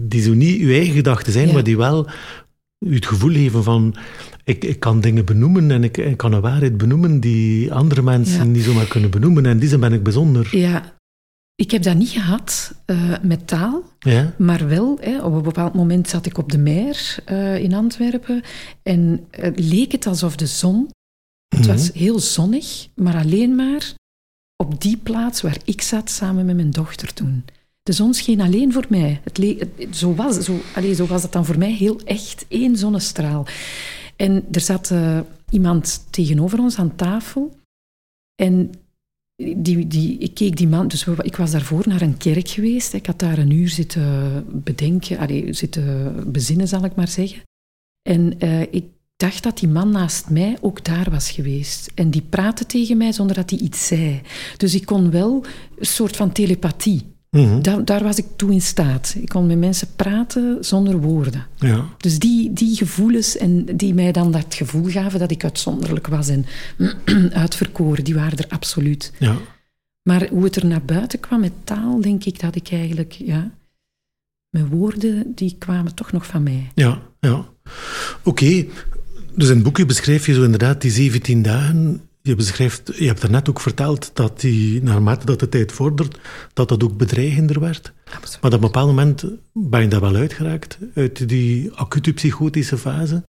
[0.08, 2.08] die zo niet uw eigen gedachten zijn, maar die wel
[2.86, 3.96] u het gevoel geven van
[4.44, 8.38] ik, ik kan dingen benoemen en ik, ik kan een waarheid benoemen die andere mensen
[8.38, 8.44] Ja.
[8.44, 9.46] niet zomaar kunnen benoemen.
[9.46, 10.58] En die zijn ben ik bijzonder.
[10.58, 10.96] ja,
[11.56, 13.84] ik heb dat niet gehad eh, met taal.
[14.00, 14.34] Ja?
[14.38, 18.42] Maar wel, hè, op een bepaald moment zat ik op de Meer eh, in Antwerpen
[18.84, 20.90] en het leek het alsof de zon,
[21.48, 21.68] het Mhm.
[21.68, 23.94] was heel zonnig, maar alleen maar
[24.64, 27.44] op die plaats waar ik zat samen met mijn dochter toen.
[27.88, 29.22] De zon scheen alleen voor mij.
[29.24, 30.60] Het zo, was, zo,
[30.96, 33.46] zo was het dan voor mij heel echt, één zonnestraal.
[34.16, 35.20] En er zat eh,
[35.50, 37.58] iemand tegenover ons aan tafel
[38.36, 38.72] en
[39.56, 42.94] die, die, ik keek die man, dus ik was daarvoor naar een kerk geweest.
[42.94, 47.42] Ik had daar een uur zitten bedenken, zitten bezinnen, zal ik maar zeggen.
[48.10, 51.92] En eh, ik dacht dat die man naast mij ook daar was geweest.
[51.96, 54.22] En die praatte tegen mij zonder dat hij iets zei.
[54.58, 55.46] Dus ik kon wel
[55.78, 57.16] een soort van telepathie.
[57.32, 57.62] Mhm.
[57.62, 59.16] Daar, daar was ik toe in staat.
[59.20, 61.46] Ik kon met mensen praten zonder woorden.
[61.56, 61.86] Ja.
[61.98, 66.28] Dus die, die gevoelens en die mij dan dat gevoel gaven dat ik uitzonderlijk was
[66.28, 66.46] en
[67.44, 69.14] uitverkoren, die waren er absoluut.
[69.20, 69.36] Ja.
[70.02, 73.52] Maar hoe het er naar buiten kwam met taal, denk ik dat ik eigenlijk, ja,
[74.50, 76.72] mijn woorden, die kwamen toch nog van mij.
[76.76, 77.46] Ja, ja.
[78.24, 78.66] Oké,
[79.36, 82.02] dus in het boekje beschrijf je zo inderdaad die 17 dagen.
[82.28, 86.20] Je, beschrijft, je hebt daarnet ook verteld dat die, naarmate dat de tijd vordert,
[86.54, 87.94] dat dat ook bedreigender werd.
[88.04, 88.42] Absoluut.
[88.42, 93.24] Maar op een bepaald moment ben je daar wel uitgeraakt, uit die acute psychotische fase.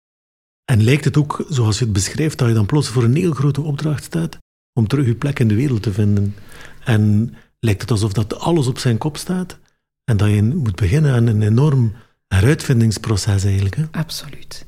[0.65, 3.33] En lijkt het ook, zoals je het beschrijft, dat je dan plots voor een heel
[3.33, 4.37] grote opdracht staat
[4.73, 6.35] om terug je plek in de wereld te vinden.
[6.83, 9.59] En lijkt het alsof dat alles op zijn kop staat
[10.03, 11.93] en dat je moet beginnen aan een enorm
[12.27, 13.75] heruitvindingsproces eigenlijk.
[13.75, 13.83] Hè?
[13.91, 14.65] Absoluut.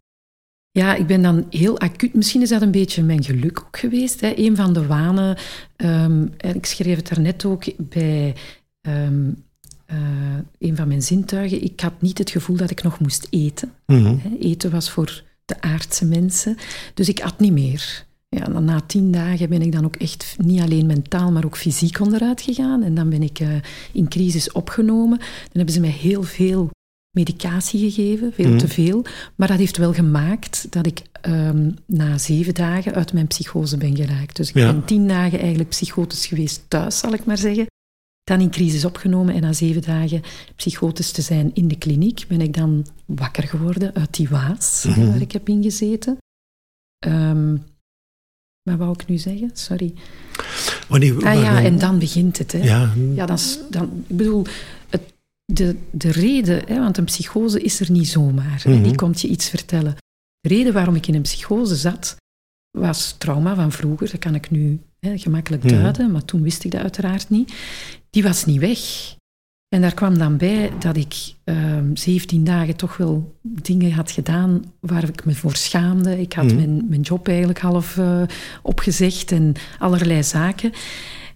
[0.78, 2.14] Ja, ik ben dan heel acuut.
[2.14, 4.22] Misschien is dat een beetje mijn geluk ook geweest.
[4.22, 4.34] Hè.
[4.36, 5.38] Een van de wanen,
[5.76, 8.36] ehm, en ik schreef het daarnet ook bij
[8.82, 9.30] ehm,
[9.86, 9.98] eh,
[10.60, 11.64] een van mijn zintuigen.
[11.64, 13.72] Ik had niet het gevoel dat ik nog moest eten.
[13.86, 14.16] Mhm.
[14.18, 14.38] Hè.
[14.40, 16.58] Eten was voor de aardse mensen.
[16.94, 18.06] Dus ik at niet meer.
[18.30, 22.00] Ja, na tien dagen ben ik dan ook echt niet alleen mentaal, maar ook fysiek
[22.00, 22.84] onderuit gegaan.
[22.84, 23.50] En dan ben ik eh,
[23.92, 25.18] in crisis opgenomen.
[25.18, 26.70] Dan hebben ze mij heel veel
[27.18, 28.58] medicatie gegeven, veel Mhm.
[28.58, 29.06] te veel.
[29.36, 33.96] Maar dat heeft wel gemaakt dat ik ehm, na zeven dagen uit mijn psychose ben
[33.96, 34.36] geraakt.
[34.36, 34.72] Dus ik Ja.
[34.72, 37.66] ben tien dagen eigenlijk psychotisch geweest thuis, zal ik maar zeggen.
[38.24, 40.22] Dan in crisis opgenomen en na zeven dagen
[40.56, 45.06] psychotisch te zijn in de kliniek ben ik dan wakker geworden uit die waas Mhm.
[45.08, 46.18] waar ik heb ingezeten.
[47.06, 47.52] Ehm
[48.64, 49.50] maar wat wou ik nu zeggen?
[49.54, 49.94] Sorry.
[50.88, 52.52] Wanneer, Ah ja, en dan begint het.
[52.52, 52.64] Hè.
[52.64, 53.38] Ja, Ja, dan,
[53.70, 54.46] dan, ik bedoel,
[55.54, 58.62] de, de reden, hè, want een psychose is er niet zomaar.
[58.66, 58.84] Mhm.
[58.84, 59.96] Die komt je iets vertellen.
[60.40, 62.16] De reden waarom ik in een psychose zat,
[62.78, 64.12] was trauma van vroeger.
[64.12, 65.74] Dat kan ik nu hè, gemakkelijk Mhm.
[65.74, 67.54] duiden, maar toen wist ik dat uiteraard niet.
[68.10, 68.80] Die was niet weg.
[69.76, 74.64] En daar kwam dan bij dat ik ehm 17 dagen toch wel dingen had gedaan
[74.80, 76.20] waar ik me voor schaamde.
[76.20, 76.56] Ik had Mhm.
[76.56, 78.22] mijn, mijn job eigenlijk half eh,
[78.62, 80.72] opgezegd en allerlei zaken.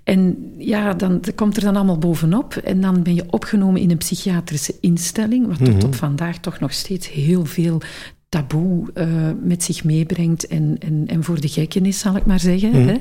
[0.03, 2.55] En ja, dan dat komt er dan allemaal bovenop.
[2.55, 5.85] En dan ben je opgenomen in een psychiatrische instelling, wat tot Mhm.
[5.85, 7.81] op vandaag toch nog steeds heel veel
[8.29, 9.07] taboe eh,
[9.43, 12.69] met zich meebrengt en, en, en voor de gekken is, zal ik maar zeggen.
[12.69, 12.87] Mhm.
[12.87, 12.95] Hè.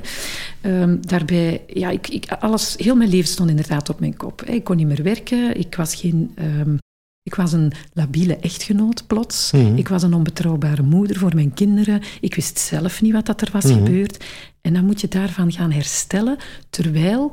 [0.81, 4.43] Ehm, daarbij, ja, ik, ik, alles, heel mijn leven stond inderdaad op mijn kop.
[4.45, 4.53] hè.
[4.53, 6.31] Ik kon niet meer werken, ik was geen...
[6.35, 6.75] ehm,
[7.23, 9.51] ik was een labiele echtgenoot plots.
[9.51, 9.75] Mhm.
[9.77, 12.01] Ik was een onbetrouwbare moeder voor mijn kinderen.
[12.21, 13.73] Ik wist zelf niet wat dat er was Mhm.
[13.73, 14.23] gebeurd.
[14.61, 16.37] En dan moet je daarvan gaan herstellen,
[16.69, 17.31] terwijl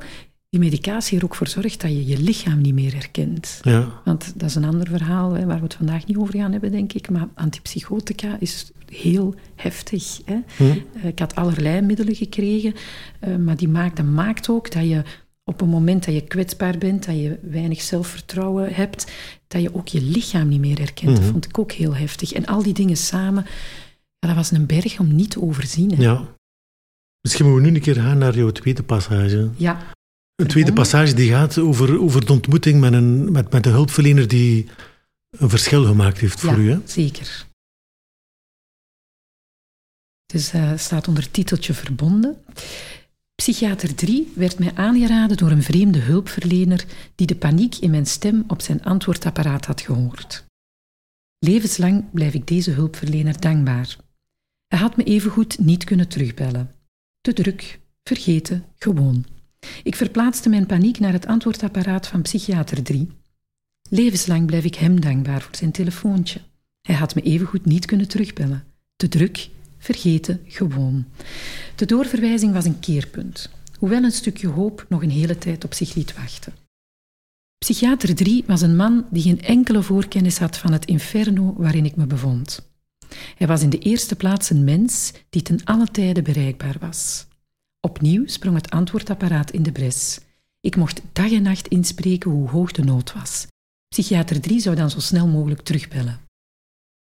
[0.51, 3.59] die medicatie er ook voor zorgt dat je je lichaam niet meer herkent.
[3.63, 4.01] ja.
[4.05, 6.71] Want dat is een ander verhaal hè, waar we het vandaag niet over gaan hebben,
[6.71, 7.11] denk ik.
[7.11, 10.21] Maar antipsychotica is heel heftig.
[10.25, 10.37] Hè.
[10.57, 10.63] Hm?
[10.65, 12.75] Eh, Ik had allerlei middelen gekregen,
[13.21, 15.03] eh, maar die maakt, dat maakt ook dat je
[15.49, 19.13] op een moment dat je kwetsbaar bent, dat je weinig zelfvertrouwen hebt,
[19.47, 21.11] dat je ook je lichaam niet meer herkent.
[21.11, 21.31] Dat Mhm.
[21.33, 22.33] vond ik ook heel heftig.
[22.33, 23.45] En al die dingen samen,
[24.19, 25.91] ja, dat was een berg om niet te overzien.
[25.95, 26.03] Hè.
[26.03, 26.37] ja.
[27.21, 29.51] Misschien moeten we nu een keer gaan naar jouw tweede passage.
[29.57, 29.87] Ja.
[30.35, 34.29] Een tweede passage die gaat over, over de ontmoeting met een, met, met een hulpverlener
[34.29, 34.69] die
[35.31, 36.71] een verschil gemaakt heeft voor u.
[36.71, 36.79] Hè?
[36.85, 37.47] zeker.
[40.27, 42.45] Dus uh, staat onder titeltje verbonden.
[43.43, 48.45] Psychiater 3 werd mij aangeraden door een vreemde hulpverlener die de paniek in mijn stem
[48.47, 50.45] op zijn antwoordapparaat had gehoord.
[51.39, 53.97] Levenslang blijf ik deze hulpverlener dankbaar.
[54.67, 56.75] Hij had me evengoed niet kunnen terugbellen.
[57.21, 59.25] Te druk, vergeten, gewoon.
[59.83, 63.09] Ik verplaatste mijn paniek naar het antwoordapparaat van psychiater 3.
[63.91, 66.41] Levenslang blijf ik hem dankbaar voor zijn telefoontje.
[66.83, 68.65] Hij had me evengoed niet kunnen terugbellen.
[68.97, 69.49] Te druk,
[69.79, 71.07] vergeten, gewoon.
[71.75, 75.95] De doorverwijzing was een keerpunt, hoewel een stukje hoop nog een hele tijd op zich
[75.95, 76.53] liet wachten.
[77.59, 81.97] Psychiater 3 was een man die geen enkele voorkennis had van het inferno waarin ik
[81.97, 82.67] me bevond.
[83.37, 87.27] Hij was in de eerste plaats een mens die ten alle tijde bereikbaar was.
[87.81, 90.21] Opnieuw sprong het antwoordapparaat in de bres.
[90.61, 93.47] Ik mocht dag en nacht inspreken hoe hoog de nood was.
[93.89, 96.21] Psychiater 3 zou dan zo snel mogelijk terugbellen.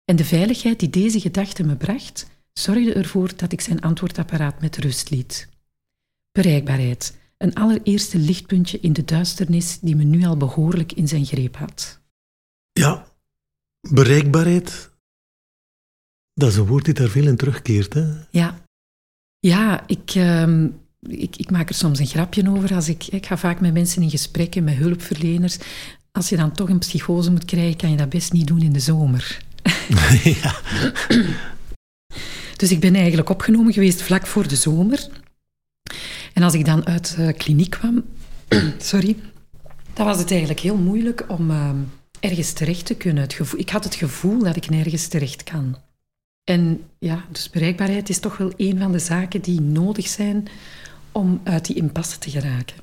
[0.05, 4.77] En de veiligheid die deze gedachte me bracht, zorgde ervoor dat ik zijn antwoordapparaat met
[4.77, 5.47] rust liet.
[6.31, 11.55] Bereikbaarheid, een allereerste lichtpuntje in de duisternis die me nu al behoorlijk in zijn greep
[11.55, 11.99] had.
[12.71, 13.07] Ja,
[13.81, 14.91] bereikbaarheid,
[16.33, 17.93] dat is een woord die daar veel in terugkeert.
[17.93, 18.05] Hè?
[18.29, 18.61] Ja,
[19.39, 20.63] ja ik, uh,
[20.99, 22.75] ik, ik, maak er soms een grapje over.
[22.75, 25.57] Als ik, ik ga vaak met mensen in gesprekken, met hulpverleners.
[26.11, 28.73] Als je dan toch een psychose moet krijgen, kan je dat best niet doen in
[28.73, 29.41] de zomer.
[30.41, 30.55] ja.
[32.55, 35.07] Dus ik ben eigenlijk opgenomen geweest vlak voor de zomer.
[36.33, 38.03] En als ik dan uit de kliniek kwam,
[38.77, 39.15] sorry,
[39.93, 41.69] dan was het eigenlijk heel moeilijk om uh,
[42.19, 43.23] ergens terecht te kunnen.
[43.23, 45.77] Het gevoel, ik had het gevoel dat ik nergens terecht kan.
[46.43, 50.47] En ja, dus bereikbaarheid is toch wel een van de zaken die nodig zijn
[51.11, 52.75] om uit die impasse te geraken.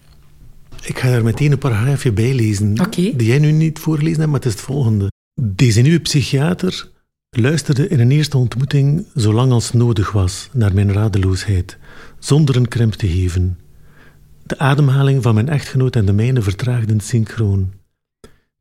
[0.82, 4.40] Ik ga daar meteen een paragraafje bij lezen, die jij nu niet voorgelezen hebt, maar
[4.40, 5.10] het is het volgende.
[5.40, 6.90] Deze nieuwe psychiater
[7.30, 11.78] luisterde in een eerste ontmoeting zo lang als nodig was naar mijn radeloosheid,
[12.18, 13.58] zonder een krimp te geven.
[14.42, 17.72] De ademhaling van mijn echtgenoot en de mijne vertraagden synchroon.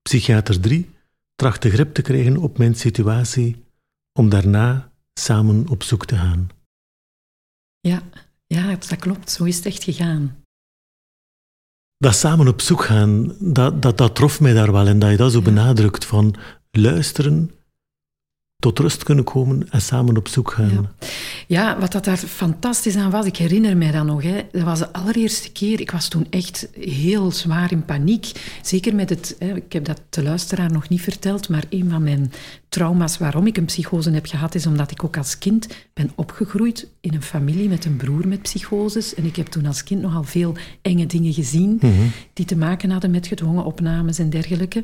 [0.02, 0.90] Psychiater 3
[1.36, 3.66] trachtte grip te krijgen op mijn situatie
[4.14, 6.50] om daarna samen op zoek te gaan.
[7.80, 8.02] Ja,
[8.48, 9.32] ja, dat klopt.
[9.32, 10.44] Zo is het echt gegaan.
[11.98, 15.18] Dat samen op zoek gaan, dat, dat, dat trof mij daar wel en dat je
[15.18, 16.36] dat zo benadrukt van
[16.72, 17.52] luisteren
[18.60, 20.89] tot rust kunnen komen en samen op zoek gaan.
[21.00, 21.08] Ja.
[21.48, 24.24] ja, wat dat daar fantastisch aan was, ik herinner mij dat nog.
[24.24, 25.80] Hè, dat was de allereerste keer.
[25.80, 28.32] Ik was toen echt heel zwaar in paniek.
[28.62, 32.04] Zeker met het, hè, ik heb dat de luisteraar nog niet verteld, maar een van
[32.04, 32.32] mijn
[32.69, 36.88] trauma's waarom ik een psychose heb gehad, is omdat ik ook als kind ben opgegroeid
[37.02, 39.15] in een familie met een broer met psychoses.
[39.15, 41.93] En ik heb toen als kind nogal veel enge dingen gezien mhm.
[42.34, 44.84] die te maken hadden met gedwongen opnames en dergelijke.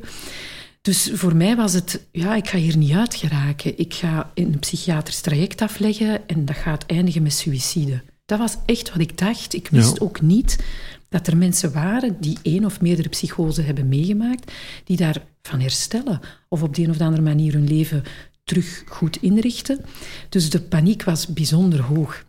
[0.85, 3.77] Dus voor mij was het, ja, ik ga hier niet uit geraken.
[3.77, 8.01] Ik ga een psychiatrisch traject afleggen en dat gaat eindigen met suïcide.
[8.25, 9.53] Dat was echt wat ik dacht.
[9.53, 10.63] Ik wist ook niet
[11.09, 14.51] dat er mensen waren die één of meerdere psychose hebben meegemaakt,
[14.83, 16.19] die daarvan herstellen
[16.49, 18.03] of op de een of andere manier hun leven
[18.43, 19.85] terug goed inrichten.
[20.29, 22.25] Dus de paniek was bijzonder hoog.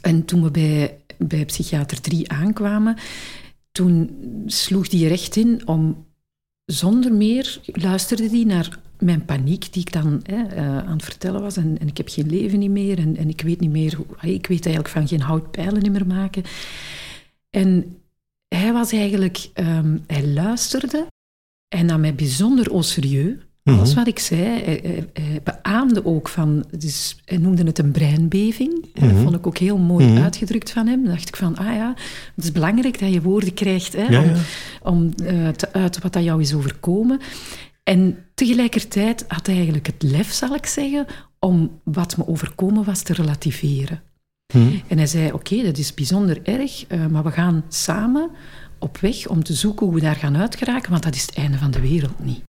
[0.00, 2.96] En toen we bij, bij psychiater 3 aankwamen,
[3.72, 4.10] toen
[4.46, 6.08] sloeg die recht in om
[6.72, 11.40] zonder meer luisterde die naar mijn paniek die ik dan hè, uh, aan het vertellen
[11.40, 11.56] was.
[11.56, 13.96] En, en, ik heb geen leven meer en, en ik weet niet meer...
[13.96, 16.42] Hoe, ik weet eigenlijk van geen houtpijlen meer maken.
[17.50, 17.96] En
[18.48, 19.50] hij was eigenlijk...
[19.54, 21.06] Um, hij luisterde
[21.68, 23.34] en nam mij bijzonder au serieus.
[23.62, 23.94] Mm -hmm.
[23.94, 24.42] wat ik zei.
[24.42, 26.64] Hij, hij, beaamde ook van...
[26.78, 28.86] Dus hij noemde het een breinbeving.
[28.94, 29.22] Dat mhm.
[29.22, 30.22] vond ik ook heel mooi mm -hmm.
[30.22, 31.02] uitgedrukt van hem.
[31.02, 31.94] Dan dacht ik van, ah ja,
[32.34, 34.36] het is belangrijk dat je woorden krijgt hè, ja, om, ja.
[34.82, 37.20] om uh, te uiten wat dat jou is overkomen.
[37.82, 41.06] En tegelijkertijd had hij eigenlijk het lef, zal ik zeggen,
[41.38, 44.02] om wat me overkomen was te relativeren.
[44.54, 44.74] Mhm.
[44.86, 48.30] En hij zei, oké, dat is bijzonder erg, uh, maar we gaan samen
[48.78, 51.58] op weg om te zoeken hoe we daar gaan uitgeraken, want dat is het einde
[51.58, 52.42] van de wereld niet.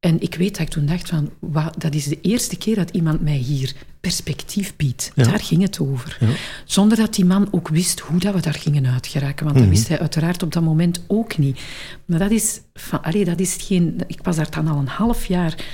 [0.00, 1.30] En ik weet dat ik toen dacht van,
[1.78, 5.12] dat is de eerste keer dat iemand mij hier perspectief biedt.
[5.14, 6.16] Daar ging het over.
[6.20, 6.28] Ja.
[6.64, 9.44] Zonder dat die man ook wist hoe dat we daar gingen uitgeraken.
[9.44, 9.74] Want dat mhm.
[9.74, 11.60] wist hij uiteraard op dat moment ook niet.
[12.04, 14.00] Maar dat is, van, allee, dat is geen...
[14.06, 15.64] Ik was daar dan al een half jaar.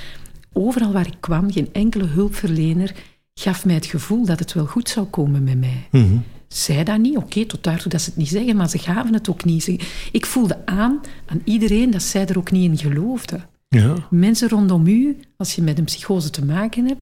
[0.53, 2.95] Overal waar ik kwam, geen enkele hulpverlener
[3.33, 5.87] gaf mij het gevoel dat het wel goed zou komen met mij.
[5.91, 9.13] Mm Zij dat niet, oké, tot daartoe dat ze het niet zeggen, maar ze gaven
[9.13, 9.67] het ook niet.
[10.11, 13.45] Ik voelde aan, aan iedereen, dat zij er ook niet in geloofden.
[13.67, 14.07] Ja.
[14.09, 17.01] Mensen rondom u, als je met een psychose te maken hebt,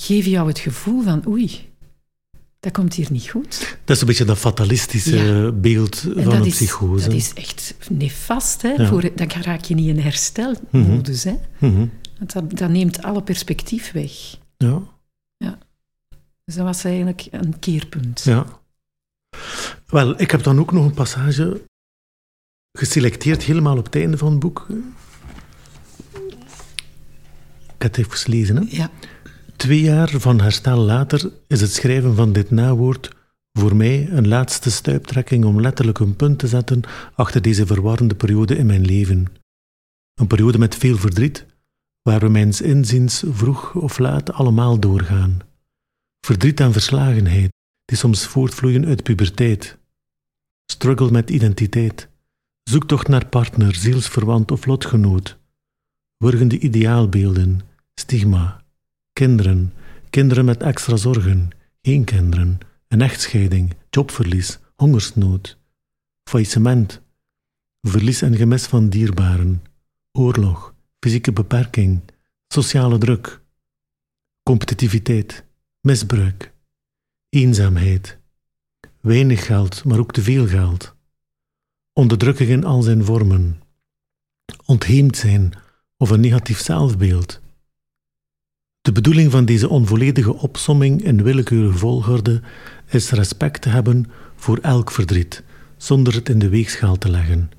[0.00, 1.72] geven jou het gevoel van oei,
[2.60, 3.78] dat komt hier niet goed.
[3.84, 7.08] Dat is een beetje dat fatalistische beeld van een psychose.
[7.08, 8.62] Dat is echt nefast.
[8.62, 8.86] Hè?
[8.86, 11.24] Voor, dan raak je niet in herstelmodus.
[11.24, 11.90] Mm -hmm.
[12.18, 14.12] dat, dat neemt alle perspectief weg.
[14.56, 14.82] Ja.
[15.36, 15.58] ja.
[16.44, 18.22] Dus dat was eigenlijk een keerpunt.
[18.22, 18.46] Ja.
[19.86, 21.62] Wel, ik heb dan ook nog een passage
[22.72, 24.66] geselecteerd, helemaal op het einde van het boek.
[27.82, 28.56] Ik heb het even gelezen.
[28.56, 28.64] Hè?
[28.68, 28.90] Ja.
[29.56, 33.10] Twee jaar van herstel later is het schrijven van dit nawoord
[33.52, 36.82] voor mij een laatste stuiptrekking om letterlijk een punt te zetten
[37.14, 39.26] achter deze verwarrende periode in mijn leven.
[40.14, 41.46] Een periode met veel verdriet,
[42.02, 45.38] waar we mijns inziens vroeg of laat allemaal doorgaan.
[46.26, 47.52] Verdriet en verslagenheid,
[47.84, 49.78] die soms voortvloeien uit puberteit.
[50.72, 52.08] Struggle met identiteit.
[52.62, 55.38] Zoektocht naar partner, zielsverwant of lotgenoot.
[56.16, 57.70] Wurgende ideaalbeelden,
[58.02, 58.64] stigma.
[59.12, 59.72] Kinderen,
[60.10, 61.50] kinderen met extra zorgen,
[61.82, 65.58] geen kinderen, een echtscheiding, jobverlies, hongersnood,
[66.24, 67.00] faillissement,
[67.80, 69.62] verlies en gemis van dierbaren,
[70.12, 72.00] oorlog, fysieke beperking,
[72.48, 73.40] sociale druk,
[74.42, 75.44] competitiviteit,
[75.80, 76.52] misbruik,
[77.28, 78.18] eenzaamheid,
[79.00, 80.94] weinig geld, maar ook te veel geld,
[81.92, 83.60] onderdrukking in al zijn vormen,
[84.64, 85.52] ontheemd zijn
[85.96, 87.41] of een negatief zelfbeeld,
[88.82, 92.40] de bedoeling van deze onvolledige opsomming in willekeurige volgorde
[92.88, 95.42] is respect te hebben voor elk verdriet,
[95.76, 97.50] zonder het in de weegschaal te leggen.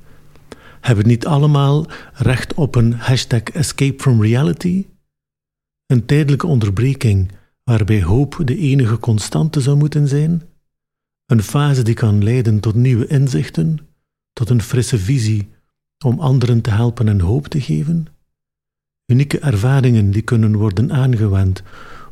[0.82, 4.86] Hebben niet allemaal recht op een hashtag escape from reality?
[5.86, 7.32] Een tijdelijke onderbreking
[7.64, 10.42] waarbij hoop de enige constante zou moeten zijn?
[11.26, 13.80] Een fase die kan leiden tot nieuwe inzichten,
[14.34, 15.50] tot een frisse visie
[16.06, 18.13] om anderen te helpen en hoop te geven?
[19.06, 21.64] Unieke ervaringen die kunnen worden aangewend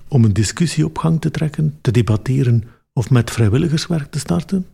[0.08, 4.67] om een discussie op gang te trekken, te debatteren of met vrijwilligerswerk te starten?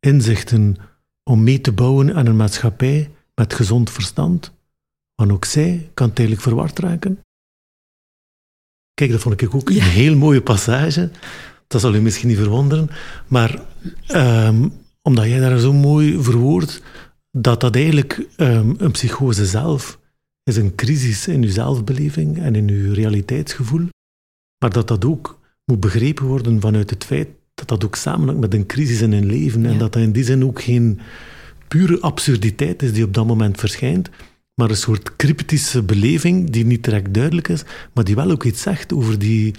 [0.00, 0.76] Inzichten
[1.22, 4.52] om mee te bouwen aan een maatschappij met gezond verstand,
[5.14, 7.18] want ook zij kan tijdelijk verward raken?
[8.94, 11.10] Kijk, dat vond ik ook een heel mooie passage.
[11.66, 12.90] Dat zal u misschien niet verwonderen,
[13.26, 13.62] maar
[14.08, 16.82] um, omdat jij daar zo mooi verwoordt,
[17.30, 19.98] dat dat eigenlijk um, een psychose zelf
[20.48, 23.88] is een crisis in uw zelfbeleving en in uw realiteitsgevoel,
[24.58, 28.54] maar dat dat ook moet begrepen worden vanuit het feit dat dat ook samenhangt met
[28.54, 31.00] een crisis in een leven en dat dat in die zin ook geen
[31.68, 34.10] pure absurditeit is die op dat moment verschijnt,
[34.54, 37.62] maar een soort cryptische beleving die niet direct duidelijk is,
[37.94, 39.54] maar die wel ook iets zegt over die,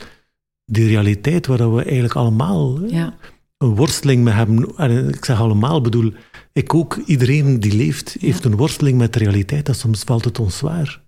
[0.65, 3.17] die realiteit waar we eigenlijk allemaal ja.
[3.59, 4.77] Een worsteling mee hebben.
[4.77, 6.13] En ik zeg allemaal, bedoel,
[6.53, 10.39] ik ook, iedereen die leeft, heeft een worsteling met de realiteit en soms valt het
[10.39, 11.01] ons zwaar.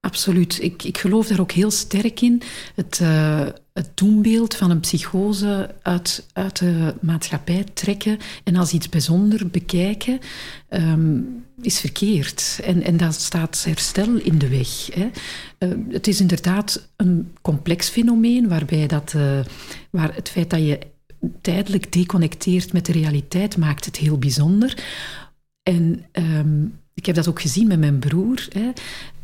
[0.00, 0.62] Absoluut.
[0.62, 2.42] Ik, ik geloof daar ook heel sterk in.
[2.74, 8.88] Het, uh, het doembeeld van een psychose uit, uit de maatschappij trekken en als iets
[8.88, 10.18] bijzonder bekijken,
[10.70, 12.60] um, is verkeerd.
[12.64, 14.86] En, en dat staat herstel in de weg.
[14.94, 15.10] Hè.
[15.58, 19.40] Uh, het is inderdaad een complex fenomeen waarbij dat, uh,
[19.90, 20.78] waar het feit dat je
[21.40, 24.84] tijdelijk deconnecteert met de realiteit maakt het heel bijzonder.
[25.62, 28.46] En um, ik heb dat ook gezien met mijn broer.
[28.48, 28.70] Hè.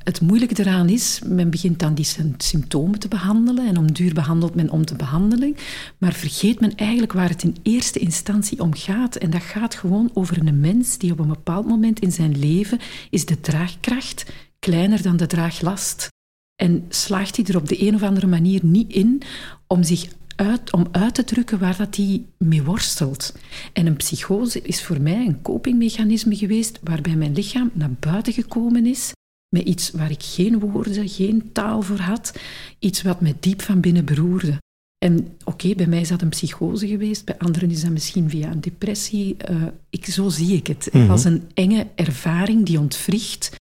[0.05, 4.55] Het moeilijke eraan is, men begint dan die symptomen te behandelen en om duur behandelt
[4.55, 5.57] men om de behandeling,
[5.99, 9.17] maar vergeet men eigenlijk waar het in eerste instantie om gaat.
[9.17, 12.79] En dat gaat gewoon over een mens die op een bepaald moment in zijn leven
[13.11, 16.09] is de draagkracht kleiner dan de draaglast.
[16.57, 19.23] En slaagt hij er op de een of andere manier niet in
[19.67, 20.09] om zich
[20.43, 23.35] uit, om uit te drukken waar dat hij mee worstelt.
[23.73, 28.87] En een psychose is voor mij een copingmechanisme geweest waarbij mijn lichaam naar buiten gekomen
[28.87, 29.13] is
[29.49, 32.39] met iets waar ik geen woorden, geen taal voor had,
[32.79, 34.59] iets wat me diep van binnen beroerde.
[34.99, 38.51] En oké, bij mij is dat een psychose geweest, bij anderen is dat misschien via
[38.51, 39.37] een depressie.
[39.51, 40.85] Uh, ik, zo zie ik het.
[40.85, 41.07] Het mhm.
[41.07, 43.57] was een enge ervaring die ontwricht,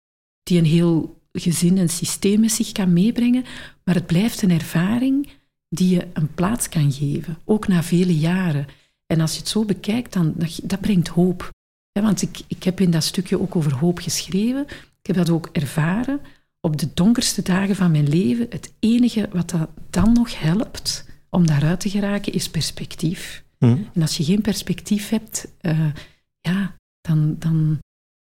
[0.42, 3.44] die een heel gezin en systeem met zich kan meebrengen,
[3.84, 5.28] maar het blijft een ervaring
[5.68, 8.66] die je een plaats kan geven, ook na vele jaren.
[9.06, 11.50] En als je het zo bekijkt, dan dat, dat brengt hoop.
[11.92, 14.66] want ik, ik heb in dat stukje ook over hoop geschreven.
[15.00, 16.20] Ik heb dat ook ervaren.
[16.60, 21.46] Op de donkerste dagen van mijn leven, het enige wat dat dan nog helpt om
[21.46, 23.44] daaruit te geraken, is perspectief.
[23.58, 23.76] Hm.
[23.92, 25.92] En als je geen perspectief hebt, uh,
[26.40, 27.78] ja, dan, dan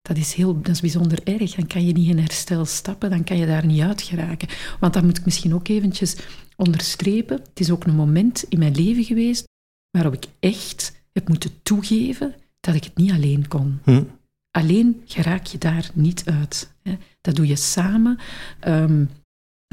[0.07, 1.55] dat is, heel, dat is bijzonder erg.
[1.55, 4.49] Dan kan je niet in herstel stappen, dan kan je daar niet uit geraken.
[4.81, 6.17] Want dat moet ik misschien ook eventjes
[6.57, 7.37] onderstrepen.
[7.37, 9.45] Het is ook een moment in mijn leven geweest
[9.91, 13.81] waarop ik echt heb moeten toegeven dat ik het niet alleen kon.
[13.85, 14.03] Hm.
[14.51, 16.75] Alleen geraak je daar niet uit.
[16.83, 16.97] Hè.
[17.21, 18.19] Dat doe je samen.
[18.67, 19.09] Um,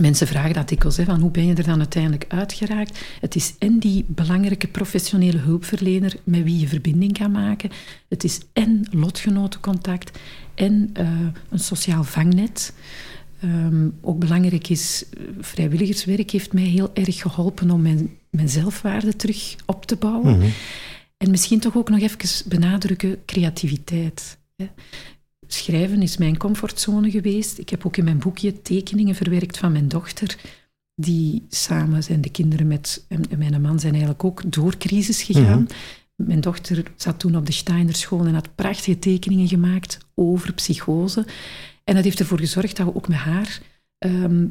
[0.02, 3.00] Mensen vragen dat dikwijls, hè, van hoe ben je er dan uiteindelijk uitgeraakt?
[3.20, 7.70] Het is en die belangrijke professionele hulpverlener met wie je verbinding kan maken.
[8.10, 10.20] Het is en lotgenotencontact
[10.56, 11.10] en uh,
[11.50, 12.74] een sociaal vangnet.
[13.44, 15.06] Um, ook belangrijk is,
[15.40, 20.38] vrijwilligerswerk heeft mij heel erg geholpen om mijn, mijn zelfwaarde terug op te bouwen.
[20.38, 20.50] Mhm.
[21.18, 24.38] En misschien toch ook nog even benadrukken creativiteit.
[24.56, 24.68] Hè.
[25.54, 27.58] Schrijven is mijn comfortzone geweest.
[27.58, 30.36] Ik heb ook in mijn boekje tekeningen verwerkt van mijn dochter.
[30.96, 35.62] Die samen zijn de kinderen met en mijn man zijn eigenlijk ook door crisis gegaan.
[35.62, 35.74] Mhm.
[36.16, 41.26] Mijn dochter zat toen op de Steiner school en had prachtige tekeningen gemaakt over psychose.
[41.84, 43.62] En dat heeft ervoor gezorgd dat we ook met haar
[43.98, 44.46] ehm,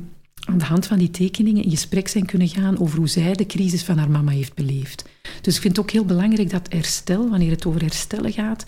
[0.44, 3.46] aan de hand van die tekeningen in gesprek zijn kunnen gaan over hoe zij de
[3.46, 5.04] crisis van haar mama heeft beleefd.
[5.40, 8.64] Dus ik vind het ook heel belangrijk dat herstel, wanneer het over herstellen gaat,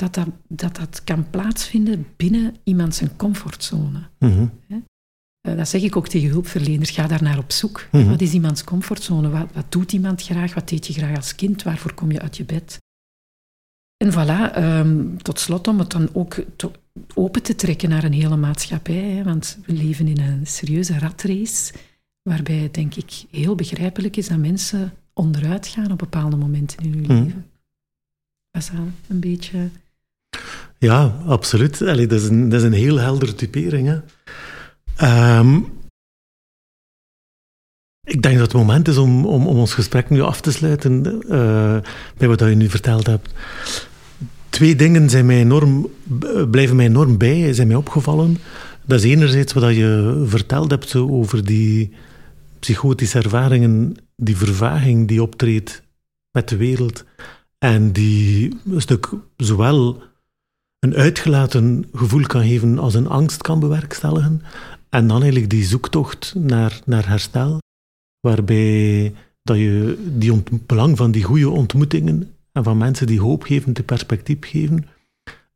[0.00, 4.08] dat dat, dat, dat kan plaatsvinden binnen iemand zijn comfortzone.
[4.18, 4.46] Mhm.
[5.40, 6.90] Eh, dat zeg ik ook tegen hulpverleners.
[6.90, 7.88] Ga daar naar op zoek.
[7.92, 8.08] Mhm.
[8.08, 9.28] Wat is iemands comfortzone?
[9.28, 10.54] Wat, wat, doet iemand graag?
[10.54, 11.62] Wat deed je graag als kind?
[11.62, 12.78] Waarvoor kom je uit je bed?
[13.96, 16.44] En voilà, ehm, tot slot om het dan ook
[17.14, 18.94] open te trekken naar een hele maatschappij.
[18.94, 21.72] Hè, want we leven in een serieuze ratrace,
[22.22, 26.92] waarbij het denk ik heel begrijpelijk is dat mensen onderuit gaan op bepaalde momenten in
[26.92, 27.12] hun mhm.
[27.12, 27.46] leven.
[28.50, 29.70] Dat is al een beetje
[30.78, 31.78] ja, absoluut.
[31.78, 33.86] Dat, is een, dat is een heel heldere typering.
[33.86, 33.98] Hè.
[34.96, 35.56] Ehm,
[38.02, 41.22] ik denk dat het moment is om, om, om ons gesprek nu af te sluiten
[41.24, 41.78] uh,
[42.16, 43.34] bij wat je nu verteld hebt.
[44.48, 45.88] Twee dingen zijn mij enorm,
[46.50, 48.38] blijven mij enorm bij, zijn mij opgevallen.
[48.86, 51.92] Dat is enerzijds wat je verteld hebt over die
[52.58, 55.82] psychotische ervaringen, die vervaging die optreedt
[56.30, 57.04] met de wereld
[57.58, 60.02] en die een stuk zowel
[60.80, 64.42] een uitgelaten gevoel kan geven als een angst kan bewerkstelligen.
[64.88, 67.58] En dan eigenlijk die zoektocht naar, naar herstel,
[68.20, 73.72] waarbij dat je die belang van die goede ontmoetingen en van mensen die hoop geven,
[73.72, 74.86] te perspectief geven.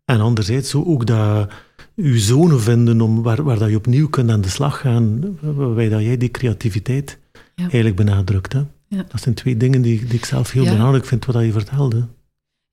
[0.04, 1.52] En anderzijds zo ook dat
[1.94, 5.88] je zone vinden om, waar, waar dat je opnieuw kunt aan de slag gaan, waarbij
[5.88, 7.18] dat jij die creativiteit
[7.54, 8.52] eigenlijk benadrukt.
[8.52, 8.62] Hè?
[8.88, 9.04] Ja.
[9.08, 12.06] Dat zijn twee dingen die, die ik zelf heel belangrijk vind, wat je vertelde.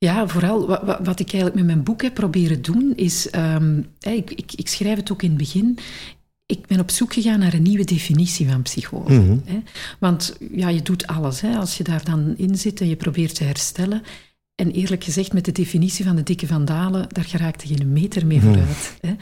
[0.04, 3.28] Ja, vooral wat, wat, ik eigenlijk met mijn boek heb proberen doen, is...
[3.36, 5.80] Um, ik, ik, ik, schrijf het ook in het begin
[6.52, 9.14] ik ben op zoek gegaan naar een nieuwe definitie van psychose.
[9.14, 9.38] Mhm.
[9.46, 9.60] hè?
[10.00, 11.42] Want ja, je doet alles.
[11.42, 11.56] Hè?
[11.56, 14.04] Als je daar dan in zit en je probeert te herstellen.
[14.56, 18.38] En eerlijk gezegd, met de definitie van de dikke vandalen, daar geraakte geen meter mee
[18.38, 18.48] mhm.
[18.48, 18.98] vooruit.
[19.02, 19.16] Hè?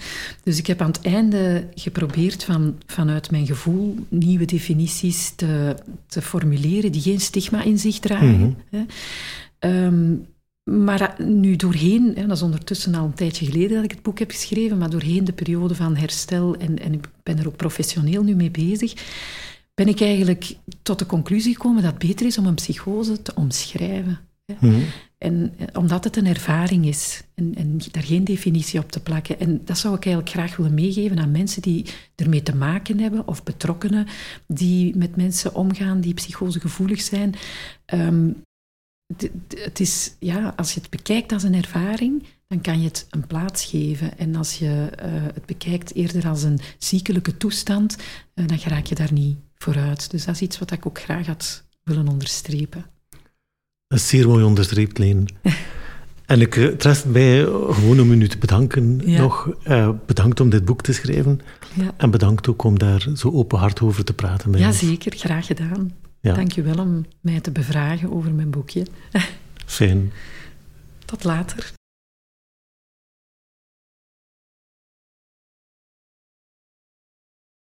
[0.43, 5.75] Dus ik heb aan het einde geprobeerd van, vanuit mijn gevoel nieuwe definities te,
[6.07, 8.39] te formuleren die geen stigma in zich dragen.
[8.39, 8.51] Mhm.
[8.69, 8.85] hè?
[9.59, 10.15] Ehm,
[10.69, 14.31] maar nu doorheen, dat is ondertussen al een tijdje geleden dat ik het boek heb
[14.31, 18.35] geschreven, maar doorheen de periode van herstel, en, en ik ben er ook professioneel nu
[18.35, 18.93] mee bezig,
[19.73, 23.35] ben ik eigenlijk tot de conclusie gekomen dat het beter is om een psychose te
[23.35, 24.19] omschrijven.
[24.59, 24.81] Mhm.
[25.17, 29.39] En eh, omdat het een ervaring is en, en, daar geen definitie op te plakken.
[29.39, 33.27] En dat zou ik eigenlijk graag willen meegeven aan mensen die ermee te maken hebben
[33.27, 34.07] of betrokkenen
[34.47, 37.35] die met mensen omgaan die psychosegevoelig zijn.
[37.93, 38.35] Um,
[39.63, 43.27] het is, ja, als je het bekijkt als een ervaring, dan kan je het een
[43.27, 44.17] plaats geven.
[44.17, 47.97] En als je uh, het bekijkt eerder als een ziekelijke toestand,
[48.35, 50.11] uh, dan raak je daar niet vooruit.
[50.11, 52.85] Dus dat is iets wat ik ook graag had willen onderstrepen.
[53.87, 55.27] Dat is zeer mooi onderstreept, Leen.
[56.25, 59.49] en ik, het rest bij gewoon om u nu te bedanken nog.
[59.67, 61.41] Uh, bedankt om dit boek te schrijven.
[61.73, 61.93] Ja.
[61.97, 65.13] En bedankt ook om daar zo openhart over te praten Ja, zeker.
[65.15, 65.91] Graag gedaan.
[66.21, 66.33] Ja.
[66.33, 68.85] Dank je wel om mij te bevragen over mijn boekje.
[69.65, 70.11] Fijn.
[71.05, 71.77] Tot later.